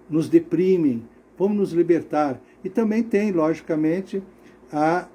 nos 0.10 0.28
deprimem. 0.28 1.04
Vamos 1.38 1.58
nos 1.58 1.74
libertar. 1.74 2.40
E 2.64 2.70
também 2.70 3.04
tem, 3.04 3.32
logicamente, 3.32 4.22
a 4.72 5.08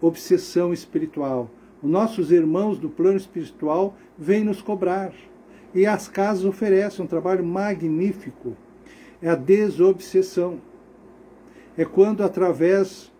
obsessão 0.00 0.72
espiritual. 0.72 1.50
Os 1.82 1.90
nossos 1.90 2.30
irmãos 2.30 2.78
do 2.78 2.88
plano 2.88 3.16
espiritual 3.16 3.96
vêm 4.18 4.44
nos 4.44 4.62
cobrar. 4.62 5.12
E 5.74 5.86
as 5.86 6.08
casas 6.08 6.44
oferecem 6.44 7.04
um 7.04 7.08
trabalho 7.08 7.44
magnífico. 7.44 8.56
É 9.20 9.28
a 9.28 9.34
desobsessão. 9.34 10.58
É 11.76 11.84
quando, 11.84 12.22
através 12.22 13.10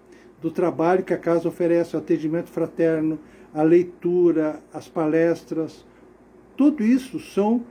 do 0.40 0.50
trabalho 0.50 1.04
que 1.04 1.14
a 1.14 1.18
casa 1.18 1.48
oferece, 1.48 1.96
o 1.96 1.98
atendimento 1.98 2.50
fraterno, 2.50 3.18
a 3.54 3.62
leitura, 3.62 4.60
as 4.72 4.88
palestras, 4.88 5.86
tudo 6.56 6.84
isso 6.84 7.18
são 7.18 7.64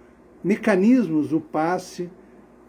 mecanismos 0.44 1.30
do 1.30 1.39
passe 1.39 2.10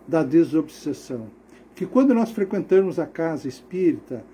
da 0.07 0.22
desobsessão. 0.22 1.29
Que 1.75 1.87
quando 1.87 2.14
nós 2.14 2.31
frequentamos 2.31 2.98
a 2.98 3.07
casa 3.07 3.48
espírita, 3.48 4.25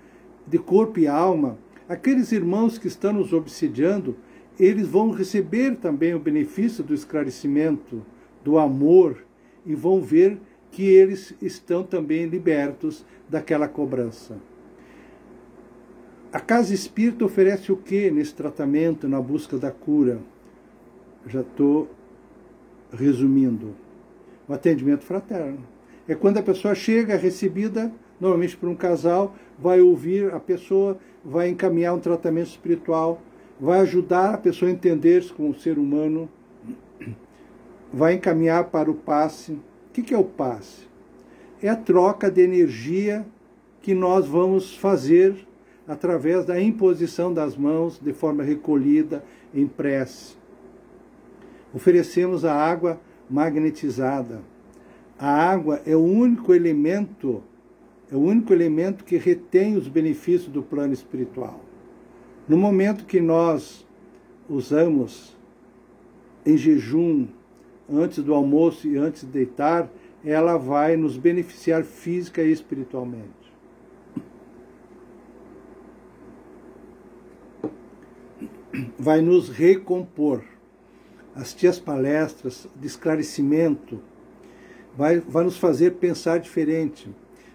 de 0.45 0.57
corpo 0.57 0.99
e 0.99 1.07
alma, 1.07 1.57
aqueles 1.87 2.31
irmãos 2.31 2.77
que 2.77 2.87
estão 2.87 3.13
nos 3.13 3.31
obsidiando, 3.31 4.15
eles 4.59 4.87
vão 4.87 5.11
receber 5.11 5.75
também 5.77 6.13
o 6.13 6.19
benefício 6.19 6.83
do 6.83 6.93
esclarecimento, 6.93 8.05
do 8.43 8.57
amor, 8.57 9.23
e 9.65 9.75
vão 9.75 10.01
ver 10.01 10.39
que 10.71 10.87
eles 10.87 11.33
estão 11.41 11.83
também 11.83 12.25
libertos 12.25 13.05
daquela 13.27 13.67
cobrança. 13.67 14.37
A 16.31 16.39
casa 16.39 16.73
espírita 16.73 17.25
oferece 17.25 17.71
o 17.71 17.77
que 17.77 18.11
nesse 18.11 18.35
tratamento, 18.35 19.07
na 19.07 19.19
busca 19.19 19.57
da 19.57 19.71
cura? 19.71 20.19
Já 21.25 21.41
estou 21.41 21.89
resumindo. 22.91 23.75
O 24.47 24.53
atendimento 24.53 25.03
fraterno. 25.03 25.59
É 26.07 26.15
quando 26.15 26.37
a 26.37 26.43
pessoa 26.43 26.73
chega 26.75 27.15
recebida, 27.15 27.91
normalmente 28.19 28.57
por 28.57 28.69
um 28.69 28.75
casal, 28.75 29.35
vai 29.57 29.81
ouvir 29.81 30.33
a 30.33 30.39
pessoa, 30.39 30.97
vai 31.23 31.49
encaminhar 31.49 31.95
um 31.95 31.99
tratamento 31.99 32.47
espiritual, 32.47 33.21
vai 33.59 33.79
ajudar 33.81 34.33
a 34.33 34.37
pessoa 34.37 34.69
a 34.69 34.73
entender-se 34.73 35.33
como 35.33 35.53
ser 35.53 35.77
humano, 35.77 36.29
vai 37.91 38.13
encaminhar 38.13 38.65
para 38.65 38.89
o 38.89 38.95
passe. 38.95 39.57
O 39.89 39.91
que 39.91 40.13
é 40.13 40.17
o 40.17 40.23
passe? 40.23 40.87
É 41.61 41.67
a 41.67 41.75
troca 41.75 42.29
de 42.29 42.41
energia 42.41 43.25
que 43.81 43.93
nós 43.93 44.27
vamos 44.27 44.75
fazer 44.75 45.47
através 45.87 46.45
da 46.45 46.61
imposição 46.61 47.33
das 47.33 47.57
mãos 47.57 47.99
de 47.99 48.13
forma 48.13 48.43
recolhida 48.43 49.23
em 49.53 49.65
prece. 49.65 50.35
Oferecemos 51.73 52.45
a 52.45 52.53
água 52.53 53.01
magnetizada. 53.29 54.41
A 55.17 55.29
água 55.29 55.81
é 55.85 55.95
o 55.95 56.03
único 56.03 56.53
elemento, 56.53 57.43
é 58.11 58.15
o 58.15 58.19
único 58.19 58.53
elemento 58.53 59.03
que 59.03 59.17
retém 59.17 59.75
os 59.75 59.87
benefícios 59.87 60.51
do 60.51 60.61
plano 60.61 60.93
espiritual. 60.93 61.59
No 62.47 62.57
momento 62.57 63.05
que 63.05 63.19
nós 63.19 63.85
usamos 64.47 65.35
em 66.45 66.55
jejum, 66.55 67.27
antes 67.91 68.23
do 68.23 68.33
almoço 68.33 68.87
e 68.87 68.97
antes 68.97 69.21
de 69.21 69.27
deitar, 69.27 69.89
ela 70.23 70.57
vai 70.57 70.97
nos 70.97 71.17
beneficiar 71.17 71.83
física 71.83 72.41
e 72.41 72.51
espiritualmente. 72.51 73.39
vai 78.97 79.21
nos 79.21 79.49
recompor. 79.49 80.43
Assistir 81.35 81.67
as 81.67 81.79
palestras 81.79 82.67
de 82.75 82.87
esclarecimento 82.87 84.01
vai, 84.95 85.19
vai 85.19 85.43
nos 85.43 85.57
fazer 85.57 85.91
pensar 85.91 86.39
diferente. 86.39 87.09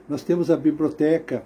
Nós 0.09 0.23
temos 0.23 0.51
a 0.51 0.57
biblioteca 0.57 1.45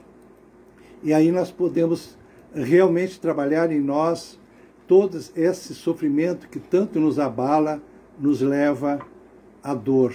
e 1.02 1.12
aí 1.12 1.32
nós 1.32 1.50
podemos 1.50 2.16
realmente 2.54 3.20
trabalhar 3.20 3.72
em 3.72 3.80
nós 3.80 4.38
todo 4.86 5.18
esse 5.36 5.74
sofrimento 5.74 6.48
que 6.48 6.58
tanto 6.58 7.00
nos 7.00 7.18
abala, 7.18 7.82
nos 8.18 8.40
leva 8.40 9.00
à 9.62 9.74
dor. 9.74 10.14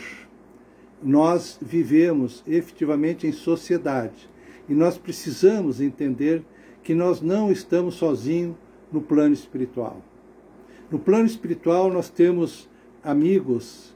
Nós 1.01 1.57
vivemos 1.61 2.43
efetivamente 2.47 3.27
em 3.27 3.31
sociedade 3.31 4.29
e 4.67 4.73
nós 4.73 4.97
precisamos 4.97 5.81
entender 5.81 6.43
que 6.81 6.93
nós 6.93 7.21
não 7.21 7.51
estamos 7.51 7.95
sozinhos 7.95 8.55
no 8.91 9.01
plano 9.01 9.33
espiritual. 9.33 10.01
No 10.91 10.99
plano 10.99 11.25
espiritual, 11.25 11.91
nós 11.91 12.09
temos 12.09 12.69
amigos, 13.03 13.95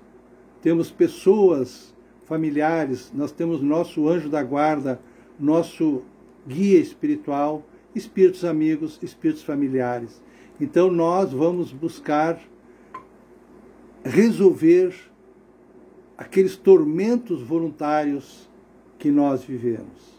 temos 0.61 0.89
pessoas 0.89 1.93
familiares, 2.25 3.11
nós 3.13 3.31
temos 3.31 3.61
nosso 3.61 4.09
anjo 4.09 4.29
da 4.29 4.41
guarda, 4.41 4.99
nosso 5.39 6.01
guia 6.47 6.79
espiritual, 6.79 7.63
espíritos 7.93 8.43
amigos, 8.43 8.99
espíritos 9.01 9.43
familiares. 9.43 10.21
Então, 10.59 10.91
nós 10.91 11.31
vamos 11.31 11.71
buscar 11.71 12.39
resolver 14.07 14.93
aqueles 16.17 16.55
tormentos 16.55 17.41
voluntários 17.41 18.49
que 18.97 19.11
nós 19.11 19.43
vivemos. 19.43 20.17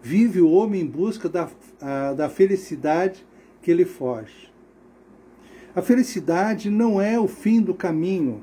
Vive 0.00 0.40
o 0.40 0.50
homem 0.50 0.82
em 0.82 0.86
busca 0.86 1.28
da, 1.28 1.48
a, 1.80 2.12
da 2.12 2.28
felicidade 2.28 3.26
que 3.60 3.70
ele 3.70 3.84
foge. 3.84 4.52
A 5.74 5.82
felicidade 5.82 6.70
não 6.70 7.00
é 7.00 7.18
o 7.20 7.28
fim 7.28 7.60
do 7.60 7.74
caminho. 7.74 8.42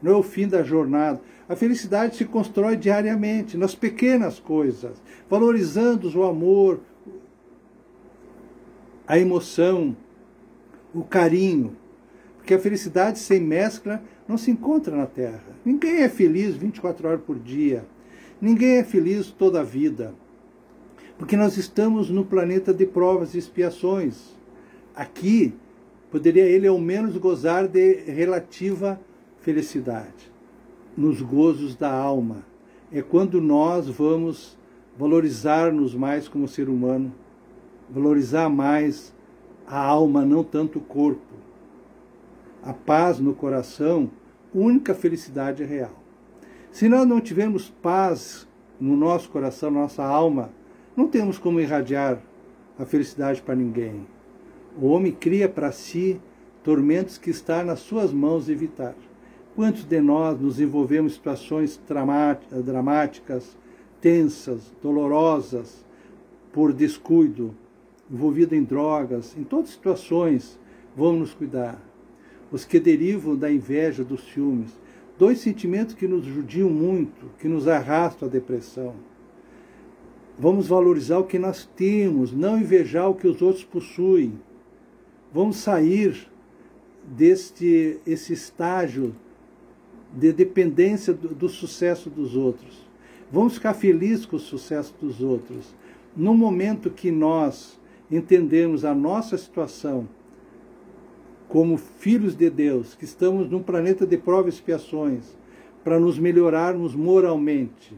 não 0.00 0.12
é 0.12 0.16
o 0.16 0.22
fim 0.22 0.46
da 0.48 0.62
jornada. 0.62 1.20
A 1.48 1.56
felicidade 1.56 2.16
se 2.16 2.24
constrói 2.24 2.76
diariamente, 2.76 3.56
nas 3.56 3.74
pequenas 3.74 4.38
coisas, 4.38 5.02
valorizando 5.28 6.08
o 6.18 6.24
amor, 6.24 6.80
a 9.06 9.18
emoção, 9.18 9.96
o 10.94 11.02
carinho. 11.04 11.76
Porque 12.46 12.54
a 12.54 12.60
felicidade 12.60 13.18
sem 13.18 13.40
mescla 13.40 14.00
não 14.28 14.38
se 14.38 14.52
encontra 14.52 14.96
na 14.96 15.04
Terra. 15.04 15.42
Ninguém 15.64 16.02
é 16.02 16.08
feliz 16.08 16.54
24 16.54 17.08
horas 17.08 17.20
por 17.20 17.36
dia. 17.36 17.84
Ninguém 18.40 18.76
é 18.76 18.84
feliz 18.84 19.32
toda 19.32 19.58
a 19.58 19.64
vida. 19.64 20.14
Porque 21.18 21.36
nós 21.36 21.56
estamos 21.56 22.08
no 22.08 22.24
planeta 22.24 22.72
de 22.72 22.86
provas 22.86 23.34
e 23.34 23.38
expiações. 23.38 24.36
Aqui, 24.94 25.54
poderia 26.08 26.44
ele 26.44 26.68
ao 26.68 26.78
menos 26.78 27.16
gozar 27.16 27.66
de 27.66 27.94
relativa 28.02 29.00
felicidade. 29.40 30.30
Nos 30.96 31.20
gozos 31.20 31.74
da 31.74 31.92
alma. 31.92 32.44
É 32.92 33.02
quando 33.02 33.40
nós 33.40 33.88
vamos 33.88 34.56
valorizar-nos 34.96 35.96
mais 35.96 36.28
como 36.28 36.46
ser 36.46 36.68
humano, 36.68 37.12
valorizar 37.90 38.48
mais 38.48 39.12
a 39.66 39.84
alma, 39.84 40.24
não 40.24 40.44
tanto 40.44 40.78
o 40.78 40.82
corpo. 40.82 41.25
A 42.66 42.72
paz 42.72 43.20
no 43.20 43.32
coração, 43.32 44.10
única 44.52 44.92
felicidade 44.92 45.62
real. 45.62 46.02
Se 46.72 46.88
nós 46.88 47.06
não 47.06 47.20
tivermos 47.20 47.70
paz 47.70 48.44
no 48.80 48.96
nosso 48.96 49.28
coração, 49.28 49.70
na 49.70 49.82
nossa 49.82 50.02
alma, 50.02 50.50
não 50.96 51.06
temos 51.06 51.38
como 51.38 51.60
irradiar 51.60 52.20
a 52.76 52.84
felicidade 52.84 53.40
para 53.40 53.54
ninguém. 53.54 54.04
O 54.76 54.88
homem 54.88 55.12
cria 55.12 55.48
para 55.48 55.70
si 55.70 56.20
tormentos 56.64 57.18
que 57.18 57.30
está 57.30 57.62
nas 57.62 57.78
suas 57.78 58.12
mãos 58.12 58.48
evitar. 58.48 58.96
Quantos 59.54 59.84
de 59.84 60.00
nós 60.00 60.36
nos 60.40 60.58
envolvemos 60.58 61.12
em 61.12 61.14
situações 61.14 61.80
dramáticas, 61.86 63.56
tensas, 64.00 64.74
dolorosas, 64.82 65.84
por 66.52 66.72
descuido, 66.72 67.54
envolvido 68.10 68.56
em 68.56 68.64
drogas, 68.64 69.36
em 69.38 69.44
todas 69.44 69.68
as 69.68 69.74
situações, 69.76 70.58
vamos 70.96 71.20
nos 71.20 71.32
cuidar. 71.32 71.85
Os 72.56 72.64
que 72.64 72.80
derivam 72.80 73.36
da 73.36 73.52
inveja, 73.52 74.02
dos 74.02 74.32
ciúmes, 74.32 74.70
dois 75.18 75.40
sentimentos 75.40 75.94
que 75.94 76.08
nos 76.08 76.24
judiam 76.24 76.70
muito, 76.70 77.26
que 77.38 77.46
nos 77.46 77.68
arrastam 77.68 78.26
à 78.26 78.30
depressão. 78.30 78.94
Vamos 80.38 80.66
valorizar 80.66 81.18
o 81.18 81.24
que 81.24 81.38
nós 81.38 81.68
temos, 81.76 82.32
não 82.32 82.58
invejar 82.58 83.10
o 83.10 83.14
que 83.14 83.28
os 83.28 83.42
outros 83.42 83.62
possuem. 83.62 84.40
Vamos 85.34 85.58
sair 85.58 86.30
deste 87.04 87.98
esse 88.06 88.32
estágio 88.32 89.14
de 90.10 90.32
dependência 90.32 91.12
do, 91.12 91.34
do 91.34 91.50
sucesso 91.50 92.08
dos 92.08 92.34
outros. 92.34 92.88
Vamos 93.30 93.56
ficar 93.56 93.74
felizes 93.74 94.24
com 94.24 94.36
o 94.36 94.40
sucesso 94.40 94.94
dos 94.98 95.20
outros. 95.20 95.74
No 96.16 96.32
momento 96.32 96.88
que 96.88 97.10
nós 97.10 97.78
entendemos 98.10 98.82
a 98.82 98.94
nossa 98.94 99.36
situação 99.36 100.08
como 101.48 101.76
filhos 101.76 102.34
de 102.34 102.50
Deus, 102.50 102.94
que 102.94 103.04
estamos 103.04 103.48
num 103.48 103.62
planeta 103.62 104.06
de 104.06 104.16
provas 104.16 104.54
e 104.54 104.56
expiações, 104.56 105.36
para 105.84 106.00
nos 106.00 106.18
melhorarmos 106.18 106.94
moralmente. 106.94 107.96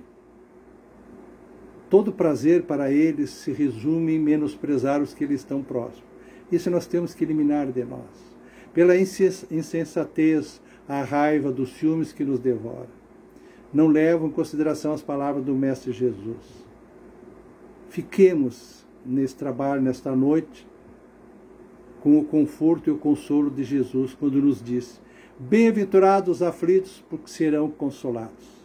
Todo 1.89 2.13
prazer 2.13 2.65
para 2.65 2.93
eles 2.93 3.31
se 3.31 3.51
resume 3.51 4.17
em 4.17 4.19
menosprezar 4.19 5.01
os 5.01 5.15
que 5.15 5.25
eles 5.25 5.41
estão 5.41 5.63
próximos. 5.63 6.05
Isso 6.53 6.71
nós 6.71 6.87
temos 6.87 7.15
que 7.15 7.25
eliminar 7.25 7.73
de 7.73 7.85
nós. 7.85 8.37
Pela 8.75 8.95
insensatez, 8.95 10.61
a 10.87 11.03
raiva 11.03 11.51
dos 11.51 11.73
ciúmes 11.79 12.13
que 12.13 12.25
nos 12.25 12.39
devora. 12.39 12.89
Não 13.73 13.87
levam 13.87 14.29
em 14.29 14.33
consideração 14.33 14.93
as 14.93 15.03
palavras 15.03 15.45
do 15.45 15.55
Mestre 15.55 15.93
Jesus. 15.93 16.67
Fiquemos 17.89 18.87
nesse 19.05 19.35
trabalho, 19.35 19.81
nesta 19.81 20.15
noite, 20.15 20.68
com 22.01 22.19
o 22.19 22.25
conforto 22.25 22.89
e 22.89 22.93
o 22.93 22.99
consolo 22.99 23.51
de 23.51 23.65
Jesus, 23.65 24.15
quando 24.15 24.41
nos 24.41 24.63
diz: 24.63 25.01
Bem-aventurados 25.39 26.37
os 26.37 26.43
aflitos, 26.43 27.05
porque 27.09 27.29
serão 27.29 27.71
consolados. 27.71 28.59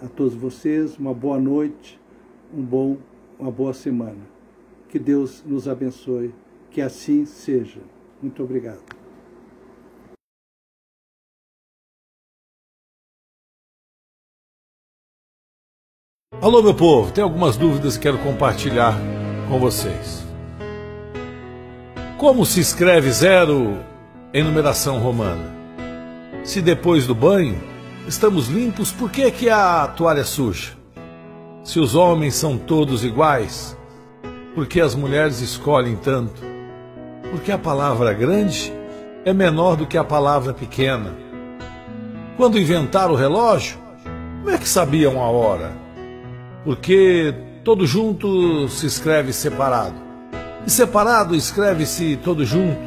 A 0.00 0.08
todos 0.08 0.34
vocês, 0.34 0.98
uma 0.98 1.14
boa 1.14 1.38
noite, 1.38 2.00
um 2.52 2.62
bom, 2.62 2.96
uma 3.38 3.50
boa 3.50 3.72
semana. 3.72 4.34
Que 4.88 4.98
Deus 4.98 5.42
nos 5.44 5.68
abençoe, 5.68 6.34
que 6.70 6.80
assim 6.80 7.26
seja. 7.26 7.80
Muito 8.22 8.42
obrigado. 8.42 8.82
Alô, 16.40 16.62
meu 16.62 16.74
povo, 16.74 17.10
tem 17.10 17.24
algumas 17.24 17.56
dúvidas 17.56 17.96
que 17.96 18.02
quero 18.02 18.18
compartilhar 18.18 18.94
com 19.48 19.58
vocês. 19.58 20.23
Como 22.24 22.46
se 22.46 22.58
escreve 22.58 23.10
zero 23.10 23.80
em 24.32 24.42
numeração 24.42 24.98
romana? 24.98 25.44
Se 26.42 26.62
depois 26.62 27.06
do 27.06 27.14
banho 27.14 27.60
estamos 28.08 28.48
limpos, 28.48 28.90
por 28.90 29.10
que, 29.10 29.30
que 29.30 29.50
a 29.50 29.86
toalha 29.88 30.22
é 30.22 30.24
suja? 30.24 30.72
Se 31.62 31.78
os 31.78 31.94
homens 31.94 32.34
são 32.34 32.56
todos 32.56 33.04
iguais, 33.04 33.76
por 34.54 34.66
que 34.66 34.80
as 34.80 34.94
mulheres 34.94 35.42
escolhem 35.42 35.96
tanto? 35.96 36.40
Porque 37.30 37.52
a 37.52 37.58
palavra 37.58 38.14
grande 38.14 38.72
é 39.22 39.34
menor 39.34 39.76
do 39.76 39.86
que 39.86 39.98
a 39.98 40.02
palavra 40.02 40.54
pequena. 40.54 41.12
Quando 42.38 42.58
inventaram 42.58 43.12
o 43.12 43.18
relógio, 43.18 43.76
como 44.38 44.48
é 44.48 44.56
que 44.56 44.66
sabiam 44.66 45.22
a 45.22 45.28
hora? 45.28 45.72
Porque 46.64 47.34
todo 47.62 47.86
junto 47.86 48.66
se 48.70 48.86
escreve 48.86 49.30
separado. 49.30 50.03
E 50.66 50.70
separado 50.70 51.36
escreve-se 51.36 52.16
todo 52.16 52.44
junto. 52.44 52.78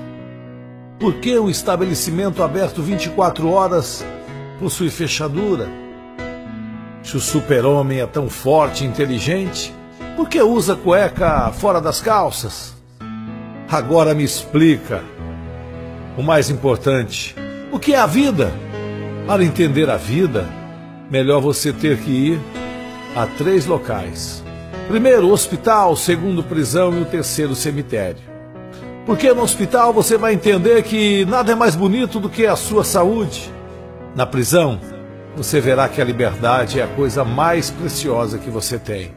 Por 1.00 1.16
que 1.16 1.38
o 1.38 1.48
estabelecimento 1.48 2.42
aberto 2.42 2.82
24 2.82 3.52
horas 3.52 4.04
possui 4.60 4.90
fechadura? 4.90 5.70
Se 7.04 7.16
o 7.16 7.20
super-homem 7.20 8.00
é 8.00 8.08
tão 8.08 8.30
forte 8.30 8.84
e 8.84 8.88
inteligente, 8.88 9.72
por 10.16 10.28
que 10.28 10.42
usa 10.42 10.76
cueca 10.76 11.52
fora 11.52 11.80
das 11.80 12.02
calças? 12.02 12.74
Agora 13.70 14.16
me 14.16 14.24
explica. 14.24 15.04
O 16.18 16.24
mais 16.24 16.50
importante, 16.50 17.36
o 17.72 17.78
que 17.78 17.94
é 17.94 18.00
a 18.00 18.08
vida? 18.08 18.52
Para 19.28 19.44
entender 19.44 19.88
a 19.88 19.98
vida, 19.98 20.50
melhor 21.12 21.42
você 21.42 21.72
ter 21.72 22.00
que 22.00 22.10
ir 22.10 22.40
a 23.16 23.28
três 23.28 23.68
locais 23.68 24.47
Primeiro, 24.88 25.30
hospital, 25.30 25.98
segundo, 25.98 26.42
prisão 26.42 26.98
e 26.98 27.02
o 27.02 27.06
terceiro, 27.06 27.54
cemitério. 27.54 28.22
Porque 29.06 29.34
no 29.34 29.42
hospital 29.42 29.92
você 29.92 30.18
vai 30.18 30.34
entender 30.34 30.82
que 30.84 31.26
nada 31.26 31.52
é 31.52 31.56
mais 31.56 31.76
bonito 31.76 32.22
do 32.22 32.30
que 32.30 32.46
a 32.46 32.56
sua 32.56 32.86
saúde. 32.86 33.52
Na 34.16 34.26
prisão, 34.26 34.80
você 35.36 35.60
verá 35.60 35.90
que 35.90 36.02
a 36.02 36.06
liberdade 36.06 36.80
é 36.80 36.84
a 36.84 36.88
coisa 36.88 37.26
mais 37.26 37.70
preciosa 37.70 38.38
que 38.38 38.50
você 38.50 38.80
tem. 38.80 39.14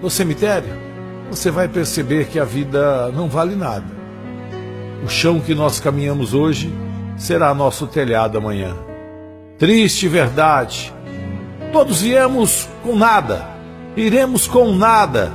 No 0.00 0.08
cemitério, 0.08 0.72
você 1.28 1.50
vai 1.50 1.66
perceber 1.66 2.28
que 2.28 2.38
a 2.38 2.44
vida 2.44 3.10
não 3.10 3.28
vale 3.28 3.56
nada. 3.56 3.86
O 5.04 5.08
chão 5.08 5.40
que 5.40 5.54
nós 5.54 5.80
caminhamos 5.80 6.32
hoje 6.32 6.72
será 7.16 7.52
nosso 7.52 7.88
telhado 7.88 8.38
amanhã. 8.38 8.76
Triste 9.58 10.06
verdade. 10.06 10.94
Todos 11.72 12.02
viemos 12.02 12.68
com 12.84 12.94
nada 12.94 13.51
iremos 13.96 14.46
com 14.46 14.74
nada. 14.74 15.32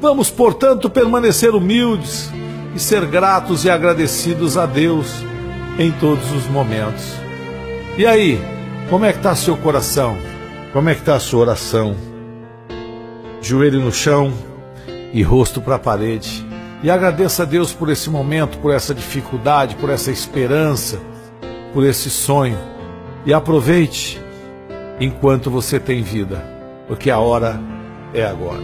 Vamos, 0.00 0.30
portanto, 0.30 0.88
permanecer 0.88 1.54
humildes 1.54 2.30
e 2.74 2.78
ser 2.78 3.06
gratos 3.06 3.64
e 3.64 3.70
agradecidos 3.70 4.56
a 4.56 4.66
Deus 4.66 5.24
em 5.78 5.92
todos 5.92 6.30
os 6.32 6.46
momentos. 6.46 7.04
E 7.96 8.06
aí, 8.06 8.40
como 8.88 9.04
é 9.04 9.12
que 9.12 9.18
está 9.18 9.34
seu 9.34 9.56
coração? 9.56 10.16
Como 10.72 10.88
é 10.88 10.94
que 10.94 11.00
está 11.00 11.16
a 11.16 11.20
sua 11.20 11.40
oração? 11.40 11.96
Joelho 13.42 13.80
no 13.80 13.92
chão 13.92 14.32
e 15.12 15.22
rosto 15.22 15.60
para 15.60 15.76
a 15.76 15.78
parede. 15.78 16.46
E 16.82 16.90
agradeça 16.90 17.42
a 17.42 17.46
Deus 17.46 17.72
por 17.72 17.90
esse 17.90 18.08
momento, 18.08 18.58
por 18.58 18.72
essa 18.72 18.94
dificuldade, 18.94 19.76
por 19.76 19.90
essa 19.90 20.10
esperança, 20.10 20.98
por 21.74 21.84
esse 21.84 22.08
sonho. 22.08 22.58
E 23.26 23.34
aproveite 23.34 24.20
enquanto 24.98 25.50
você 25.50 25.78
tem 25.78 26.02
vida, 26.02 26.42
porque 26.88 27.10
a 27.10 27.18
hora 27.18 27.60
é 28.14 28.24
agora. 28.24 28.62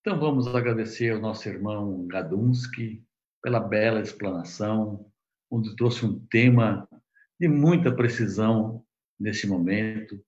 Então 0.00 0.18
vamos 0.18 0.46
agradecer 0.48 1.12
ao 1.12 1.20
nosso 1.20 1.48
irmão 1.48 2.06
Gadunski 2.06 3.02
pela 3.42 3.60
bela 3.60 4.00
explanação, 4.00 5.10
onde 5.50 5.76
trouxe 5.76 6.04
um 6.04 6.18
tema 6.26 6.88
de 7.38 7.46
muita 7.46 7.94
precisão 7.94 8.84
nesse 9.18 9.46
momento, 9.46 10.20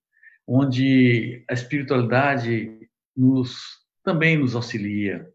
onde 0.47 1.43
a 1.49 1.53
espiritualidade 1.53 2.89
nos 3.15 3.85
também 4.03 4.37
nos 4.37 4.55
auxilia 4.55 5.27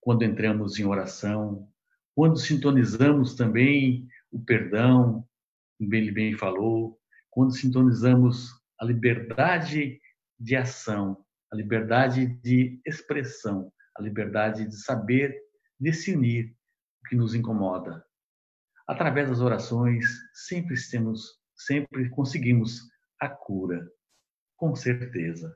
quando 0.00 0.24
entramos 0.24 0.78
em 0.78 0.84
oração, 0.84 1.68
quando 2.14 2.38
sintonizamos 2.38 3.34
também 3.34 4.08
o 4.32 4.40
perdão 4.40 5.24
como 5.78 5.94
ele 5.94 6.10
bem 6.10 6.34
falou, 6.34 6.98
quando 7.30 7.56
sintonizamos 7.56 8.50
a 8.78 8.84
liberdade 8.84 9.99
de 10.40 10.56
ação, 10.56 11.22
a 11.52 11.56
liberdade 11.56 12.26
de 12.42 12.80
expressão, 12.86 13.70
a 13.96 14.02
liberdade 14.02 14.66
de 14.66 14.76
saber 14.76 15.38
discernir 15.78 16.56
o 17.04 17.08
que 17.08 17.16
nos 17.16 17.34
incomoda. 17.34 18.04
Através 18.88 19.28
das 19.28 19.40
orações, 19.40 20.06
sempre 20.32 20.74
temos, 20.90 21.38
sempre 21.54 22.08
conseguimos 22.10 22.80
a 23.20 23.28
cura, 23.28 23.86
com 24.56 24.74
certeza. 24.74 25.54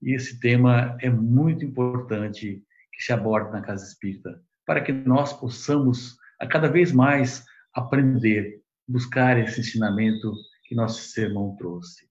E 0.00 0.14
esse 0.14 0.38
tema 0.40 0.96
é 1.00 1.10
muito 1.10 1.64
importante 1.64 2.64
que 2.92 3.02
se 3.02 3.12
aborde 3.12 3.52
na 3.52 3.60
Casa 3.60 3.84
Espírita, 3.84 4.42
para 4.64 4.80
que 4.80 4.92
nós 4.92 5.32
possamos 5.32 6.16
a 6.40 6.46
cada 6.46 6.68
vez 6.68 6.92
mais 6.92 7.44
aprender, 7.74 8.62
buscar 8.88 9.38
esse 9.38 9.60
ensinamento 9.60 10.32
que 10.64 10.74
nosso 10.74 11.02
sermão 11.10 11.54
trouxe. 11.56 12.08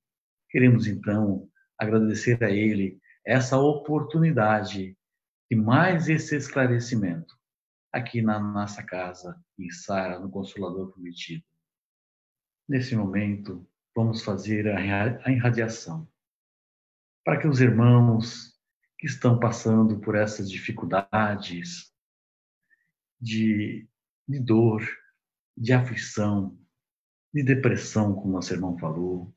Queremos 0.49 0.88
então 0.88 1.47
agradecer 1.80 2.44
a 2.44 2.52
ele 2.52 3.00
essa 3.26 3.58
oportunidade 3.58 4.98
e 5.50 5.56
mais 5.56 6.10
esse 6.10 6.36
esclarecimento 6.36 7.38
aqui 7.92 8.22
na 8.22 8.40
nossa 8.40 8.84
casa, 8.84 9.42
em 9.58 9.70
Sara, 9.72 10.20
no 10.20 10.30
Consolador 10.30 10.92
Prometido. 10.92 11.44
Nesse 12.68 12.96
momento, 12.96 13.68
vamos 13.96 14.24
fazer 14.24 14.68
a 14.68 15.32
irradiação 15.32 16.08
para 17.24 17.40
que 17.40 17.48
os 17.48 17.62
irmãos 17.62 18.54
que 18.98 19.08
estão 19.08 19.40
passando 19.40 20.00
por 20.00 20.16
essas 20.16 20.50
dificuldades 20.50 21.94
de, 23.20 23.88
de 24.28 24.40
dor, 24.40 24.82
de 25.56 25.74
aflição, 25.74 26.60
de 27.34 27.44
depressão, 27.44 28.14
como 28.14 28.34
nosso 28.34 28.54
irmão 28.54 28.78
falou, 28.78 29.34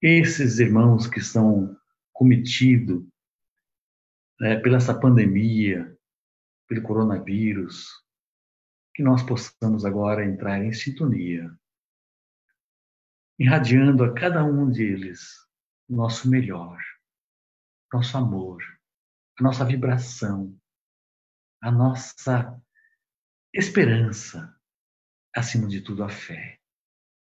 esses 0.00 0.58
irmãos 0.58 1.06
que 1.06 1.18
estão 1.18 1.76
cometidos 2.12 3.04
né, 4.40 4.56
pela 4.60 4.76
essa 4.76 4.98
pandemia, 4.98 5.96
pelo 6.68 6.82
coronavírus, 6.82 7.88
que 8.94 9.02
nós 9.02 9.22
possamos 9.22 9.84
agora 9.84 10.24
entrar 10.24 10.62
em 10.62 10.72
sintonia, 10.72 11.50
irradiando 13.38 14.04
a 14.04 14.14
cada 14.14 14.44
um 14.44 14.70
deles 14.70 15.34
nosso 15.88 16.28
melhor, 16.28 16.78
nosso 17.92 18.16
amor, 18.16 18.62
a 19.38 19.42
nossa 19.42 19.64
vibração, 19.64 20.58
a 21.62 21.70
nossa 21.70 22.60
esperança, 23.52 24.54
acima 25.34 25.68
de 25.68 25.80
tudo 25.80 26.04
a 26.04 26.08
fé, 26.08 26.60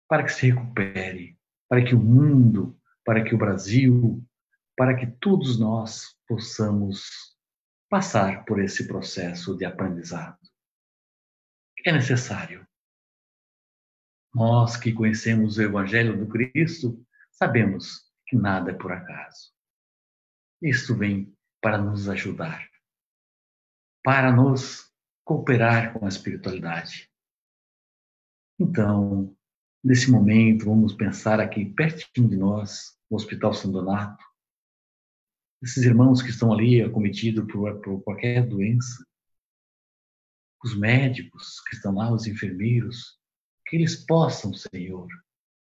para 0.08 0.24
que 0.24 0.30
se 0.30 0.50
recupere, 0.50 1.37
para 1.68 1.84
que 1.84 1.94
o 1.94 2.00
mundo, 2.00 2.78
para 3.04 3.22
que 3.22 3.34
o 3.34 3.38
Brasil, 3.38 4.24
para 4.76 4.96
que 4.96 5.06
todos 5.06 5.58
nós 5.58 6.16
possamos 6.26 7.36
passar 7.88 8.44
por 8.44 8.60
esse 8.60 8.86
processo 8.86 9.56
de 9.56 9.64
aprendizado. 9.64 10.38
É 11.84 11.92
necessário. 11.92 12.66
Nós 14.34 14.76
que 14.76 14.92
conhecemos 14.92 15.56
o 15.56 15.62
Evangelho 15.62 16.18
do 16.18 16.28
Cristo, 16.28 17.04
sabemos 17.30 18.08
que 18.26 18.36
nada 18.36 18.70
é 18.70 18.74
por 18.74 18.92
acaso. 18.92 19.52
Isto 20.60 20.94
vem 20.94 21.34
para 21.60 21.78
nos 21.78 22.08
ajudar, 22.08 22.68
para 24.04 24.30
nos 24.30 24.92
cooperar 25.24 25.92
com 25.92 26.04
a 26.04 26.08
espiritualidade. 26.08 27.10
Então, 28.58 29.36
nesse 29.88 30.10
momento, 30.10 30.66
vamos 30.66 30.92
pensar 30.92 31.40
aqui 31.40 31.64
pertinho 31.64 32.28
de 32.28 32.36
nós, 32.36 32.98
o 33.08 33.16
Hospital 33.16 33.54
São 33.54 33.72
Donato, 33.72 34.22
esses 35.62 35.82
irmãos 35.82 36.20
que 36.20 36.28
estão 36.28 36.52
ali 36.52 36.82
acometidos 36.82 37.50
por, 37.50 37.80
por 37.80 38.02
qualquer 38.02 38.46
doença, 38.46 39.02
os 40.62 40.78
médicos 40.78 41.62
que 41.66 41.74
estão 41.74 41.94
lá, 41.94 42.12
os 42.12 42.26
enfermeiros, 42.26 43.18
que 43.66 43.76
eles 43.76 43.96
possam, 44.04 44.52
Senhor, 44.52 45.08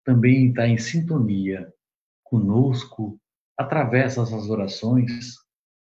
também 0.05 0.51
estar 0.51 0.69
em 0.69 0.79
sintonia 0.79 1.75
conosco 2.23 3.21
através 3.59 4.15
dessas 4.15 4.49
orações, 4.49 5.35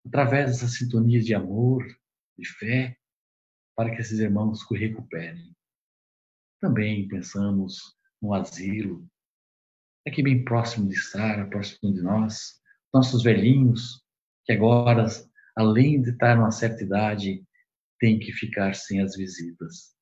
através 0.05 0.51
dessa 0.51 0.67
sintonia 0.67 1.21
de 1.21 1.33
amor, 1.33 1.81
de 2.37 2.45
fé, 2.45 2.97
para 3.73 3.89
que 3.95 4.01
esses 4.01 4.19
irmãos 4.19 4.67
se 4.67 4.77
recuperem. 4.77 5.55
Também 6.59 7.07
pensamos 7.07 7.96
no 8.21 8.33
asilo, 8.33 9.07
aqui 10.07 10.23
bem 10.23 10.43
próximo 10.43 10.87
de 10.87 10.95
estar, 10.95 11.49
próximo 11.49 11.93
de 11.93 12.01
nós, 12.01 12.61
nossos 12.93 13.23
velhinhos, 13.23 14.03
que 14.45 14.53
agora, 14.53 15.05
além 15.55 16.01
de 16.01 16.11
estar 16.11 16.35
numa 16.35 16.51
certa 16.51 16.83
idade, 16.83 17.45
têm 17.99 18.19
que 18.19 18.31
ficar 18.31 18.73
sem 18.75 19.01
as 19.01 19.15
visitas. 19.15 19.95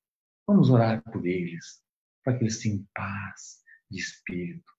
Vamos 0.46 0.70
orar 0.70 1.02
por 1.02 1.26
eles, 1.26 1.82
para 2.24 2.36
que 2.36 2.44
eles 2.44 2.60
tenham 2.60 2.86
paz 2.94 3.62
de 3.90 3.98
espírito, 3.98 4.72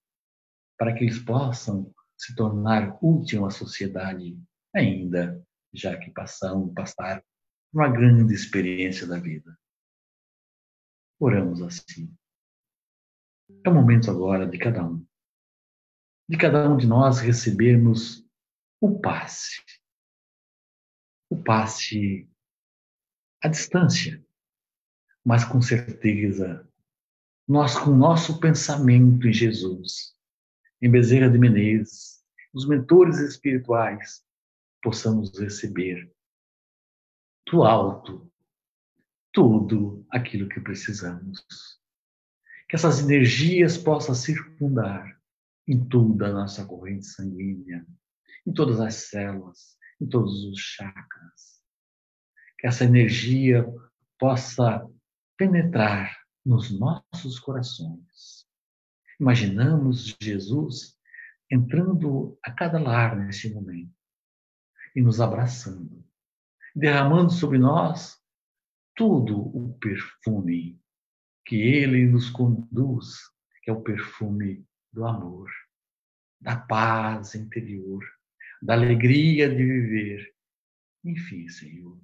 para 0.78 0.94
que 0.94 1.04
eles 1.04 1.20
possam 1.20 1.94
se 2.18 2.36
tornar 2.36 2.98
útil 3.02 3.46
à 3.46 3.50
sociedade, 3.50 4.40
ainda 4.76 5.44
já 5.74 5.98
que 5.98 6.12
passam, 6.12 6.74
passaram 6.74 7.22
uma 7.74 7.90
grande 7.90 8.34
experiência 8.34 9.06
da 9.06 9.20
vida. 9.20 9.58
Oramos 11.20 11.62
assim. 11.62 12.16
É 13.64 13.70
o 13.70 13.74
momento 13.74 14.12
agora 14.12 14.48
de 14.48 14.58
cada 14.58 14.86
um. 14.86 15.06
De 16.28 16.38
cada 16.38 16.70
um 16.70 16.76
de 16.76 16.86
nós 16.86 17.20
recebermos 17.20 18.26
o 18.82 19.00
passe. 19.00 19.62
O 21.30 21.42
passe 21.42 22.30
à 23.42 23.48
distância, 23.48 24.26
mas 25.24 25.44
com 25.44 25.62
certeza, 25.62 26.68
nós 27.48 27.78
com 27.78 27.92
nosso 27.92 28.40
pensamento 28.40 29.28
em 29.28 29.34
Jesus, 29.34 30.16
em 30.82 30.90
Bezerra 30.90 31.30
de 31.30 31.38
Menezes, 31.38 32.24
os 32.54 32.68
mentores 32.68 33.20
espirituais, 33.20 34.26
possamos 34.82 35.38
receber 35.38 36.12
do 37.50 37.64
alto 37.64 38.32
tudo 39.32 40.06
aquilo 40.10 40.50
que 40.50 40.60
precisamos. 40.60 41.77
Que 42.68 42.76
essas 42.76 43.00
energias 43.00 43.78
possam 43.78 44.14
circundar 44.14 45.18
em 45.68 45.88
toda 45.88 46.28
a 46.28 46.34
nossa 46.34 46.66
corrente 46.66 47.06
sanguínea, 47.06 47.86
em 48.46 48.54
todas 48.54 48.80
as 48.80 48.96
células, 48.96 49.78
em 50.02 50.08
todos 50.08 50.44
os 50.46 50.60
chakras. 50.60 51.62
Que 52.60 52.68
essa 52.68 52.84
energia 52.84 53.66
possa 54.20 54.86
penetrar 55.38 56.18
nos 56.46 56.72
nossos 56.72 57.40
corações 57.40 58.48
Imaginamos 59.20 60.16
Jesus 60.22 60.96
entrando 61.50 62.38
a 62.44 62.52
cada 62.52 62.80
lar 62.80 63.16
neste 63.18 63.52
momento 63.52 63.92
e 64.96 65.02
nos 65.02 65.20
abraçando, 65.20 66.06
derramando 66.76 67.32
sobre 67.32 67.58
nós 67.58 68.18
todo 68.96 69.40
o 69.40 69.74
perfume 69.80 70.80
que 71.48 71.56
ele 71.56 72.06
nos 72.06 72.30
conduz, 72.30 73.20
que 73.64 73.70
é 73.72 73.74
o 73.74 73.82
perfume 73.82 74.68
do 74.92 75.06
amor, 75.06 75.50
da 76.42 76.58
paz 76.58 77.36
interior, 77.36 78.04
da 78.62 78.74
alegria 78.74 79.50
de 79.50 79.64
viver. 79.64 80.36
Enfim, 81.06 81.48
Senhor, 81.48 81.98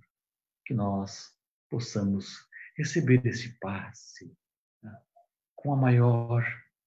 que 0.65 0.73
nós 0.73 1.37
possamos 1.69 2.47
receber 2.77 3.25
esse 3.27 3.59
passe 3.59 4.33
né, 4.81 4.97
com 5.55 5.73
a 5.73 5.75
maior 5.75 6.41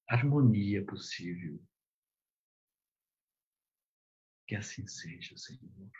harmonia 0.08 0.82
possível. 0.86 1.62
Que 4.48 4.56
assim 4.56 4.86
seja, 4.86 5.36
Senhor. 5.36 5.90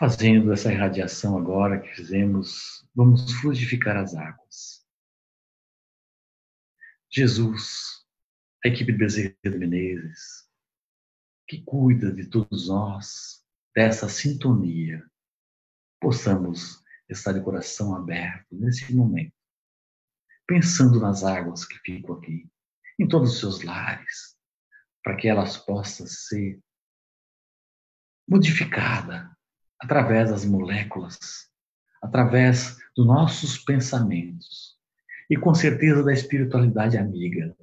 Fazendo 0.00 0.50
essa 0.50 0.72
irradiação 0.72 1.36
agora 1.36 1.78
que 1.78 1.94
fizemos, 1.94 2.88
vamos 2.94 3.30
fluidificar 3.34 3.98
as 3.98 4.14
águas. 4.14 4.82
Jesus, 7.12 8.06
a 8.64 8.68
equipe 8.68 8.92
de 8.92 8.98
Bezerra 8.98 9.36
de 9.44 9.58
Menezes, 9.58 10.48
que 11.46 11.62
cuida 11.64 12.10
de 12.10 12.24
todos 12.30 12.68
nós, 12.68 13.44
dessa 13.76 14.08
sintonia, 14.08 15.04
possamos 16.00 16.82
estar 17.06 17.34
de 17.34 17.42
coração 17.42 17.94
aberto 17.94 18.56
nesse 18.56 18.94
momento 18.94 19.34
pensando 20.50 20.98
nas 20.98 21.22
águas 21.22 21.64
que 21.64 21.78
ficam 21.78 22.16
aqui, 22.16 22.50
em 22.98 23.06
todos 23.06 23.34
os 23.34 23.38
seus 23.38 23.62
lares, 23.62 24.36
para 25.00 25.14
que 25.16 25.28
elas 25.28 25.56
possam 25.56 26.06
ser 26.08 26.58
modificadas 28.28 29.30
através 29.80 30.30
das 30.30 30.44
moléculas, 30.44 31.50
através 32.02 32.76
dos 32.96 33.06
nossos 33.06 33.58
pensamentos. 33.58 34.78
e 35.28 35.36
com 35.36 35.54
certeza 35.54 36.02
da 36.02 36.12
espiritualidade 36.12 36.98
amiga 36.98 37.56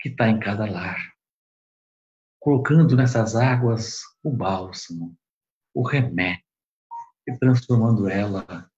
que 0.00 0.08
está 0.08 0.30
em 0.30 0.40
cada 0.40 0.64
lar, 0.64 0.96
colocando 2.40 2.96
nessas 2.96 3.36
águas 3.36 4.00
o 4.22 4.30
bálsamo, 4.30 5.14
o 5.74 5.82
remédio 5.86 6.42
e 7.28 7.36
transformando 7.36 8.08
ela 8.08 8.70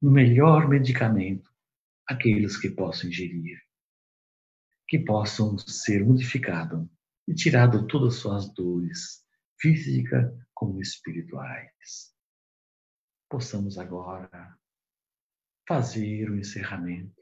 no 0.00 0.10
melhor 0.10 0.68
medicamento 0.68 1.50
aqueles 2.06 2.56
que 2.56 2.70
possam 2.70 3.10
ingerir, 3.10 3.60
que 4.88 4.98
possam 4.98 5.58
ser 5.58 6.02
modificados 6.02 6.88
e 7.28 7.34
tirado 7.34 7.86
todas 7.86 8.14
as 8.14 8.20
suas 8.20 8.54
dores, 8.54 9.22
física 9.60 10.32
como 10.54 10.80
espirituais. 10.80 12.15
Possamos 13.28 13.78
agora 13.78 14.56
fazer 15.66 16.30
o 16.30 16.36
encerramento 16.36 17.20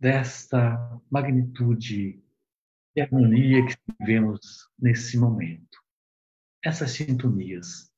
desta 0.00 1.00
magnitude 1.10 2.24
e 2.96 3.00
harmonia 3.00 3.64
que 3.66 3.76
vivemos 4.00 4.68
nesse 4.78 5.18
momento. 5.18 5.78
Essas 6.64 6.92
sintonias. 6.92 7.90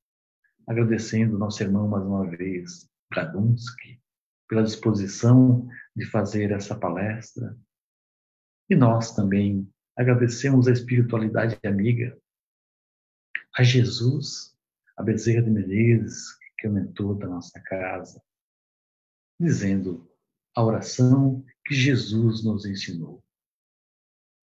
Agradecendo 0.67 1.39
nosso 1.39 1.63
irmão 1.63 1.89
mais 1.89 2.05
uma 2.05 2.29
vez, 2.29 2.89
Radunsky, 3.13 4.01
pela 4.49 4.63
disposição 4.63 5.67
de 5.97 6.05
fazer 6.07 6.53
essa 6.53 6.79
palestra. 6.79 7.59
E 8.69 8.77
nós 8.77 9.15
também 9.15 9.73
agradecemos 9.97 10.69
a 10.69 10.73
espiritualidade 10.73 11.59
amiga, 11.65 12.19
a 13.57 13.63
Jesus, 13.63 14.52
a 15.03 15.05
Bezerra 15.05 15.43
de 15.43 15.51
Menezes, 15.51 16.39
que 16.57 16.69
é 16.69 16.71
o 16.71 16.73
mentor 16.73 17.19
da 17.19 17.27
nossa 17.27 17.61
casa, 17.61 18.23
dizendo 19.39 20.09
a 20.55 20.63
oração 20.63 21.45
que 21.67 21.75
Jesus 21.75 22.45
nos 22.45 22.65
ensinou. 22.65 23.21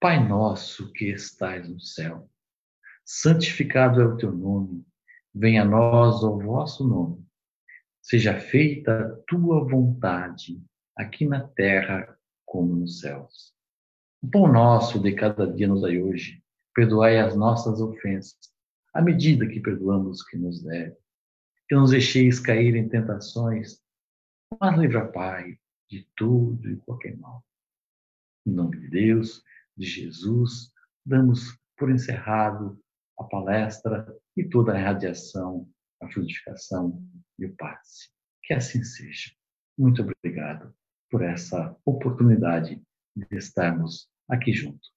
Pai 0.01 0.28
nosso 0.28 0.91
que 0.91 1.05
estais 1.05 1.70
no 1.70 1.80
céu, 1.80 2.30
santificado 3.05 4.01
é 4.01 4.05
o 4.05 4.18
teu 4.18 4.34
nome, 4.34 4.86
venha 5.34 5.62
a 5.62 5.66
nós 5.66 6.24
o 6.24 6.38
vosso 6.38 6.86
nome. 6.86 7.26
Seja 8.01 8.38
feita 8.38 8.99
a 8.99 9.16
tua 9.28 9.64
vontade, 9.64 10.62
aqui 10.93 11.26
na 11.26 11.47
terra 11.47 12.18
como 12.45 12.76
nos 12.76 12.99
céus. 12.99 13.53
O 14.22 14.30
pão 14.30 14.51
nosso 14.51 14.99
de 14.99 15.14
cada 15.14 15.47
dia 15.47 15.70
nos 15.70 15.84
dai 15.84 16.01
hoje, 16.01 16.43
perdoai 16.76 17.18
as 17.18 17.34
nossas 17.34 17.80
ofensas, 17.80 18.59
à 18.93 19.01
medida 19.01 19.47
que 19.47 19.59
perdoamos 19.59 20.23
que 20.23 20.37
nos 20.37 20.63
deve. 20.63 20.95
Que 21.67 21.75
nos 21.75 21.91
deixeis 21.91 22.39
cair 22.39 22.75
em 22.75 22.89
tentações, 22.89 23.79
mas 24.59 24.77
livra, 24.77 25.07
Pai, 25.07 25.59
de 25.89 26.07
tudo 26.15 26.69
e 26.69 26.77
qualquer 26.77 27.17
mal. 27.17 27.45
Em 28.45 28.51
nome 28.51 28.79
de 28.79 28.89
Deus, 28.89 29.43
de 29.77 29.85
Jesus, 29.85 30.71
damos 31.05 31.57
por 31.77 31.91
encerrado 31.91 32.79
a 33.19 33.23
palestra 33.23 34.07
e 34.35 34.43
toda 34.43 34.73
a 34.73 34.81
radiação, 34.81 35.69
a 36.01 36.09
frutificação 36.09 37.03
e 37.37 37.45
o 37.45 37.55
passe. 37.55 38.09
Que 38.43 38.53
assim 38.53 38.83
seja. 38.83 39.31
Muito 39.77 40.01
obrigado 40.01 40.73
por 41.09 41.23
essa 41.23 41.75
oportunidade 41.85 42.81
de 43.15 43.37
estarmos 43.37 44.09
aqui 44.27 44.51
juntos. 44.51 44.91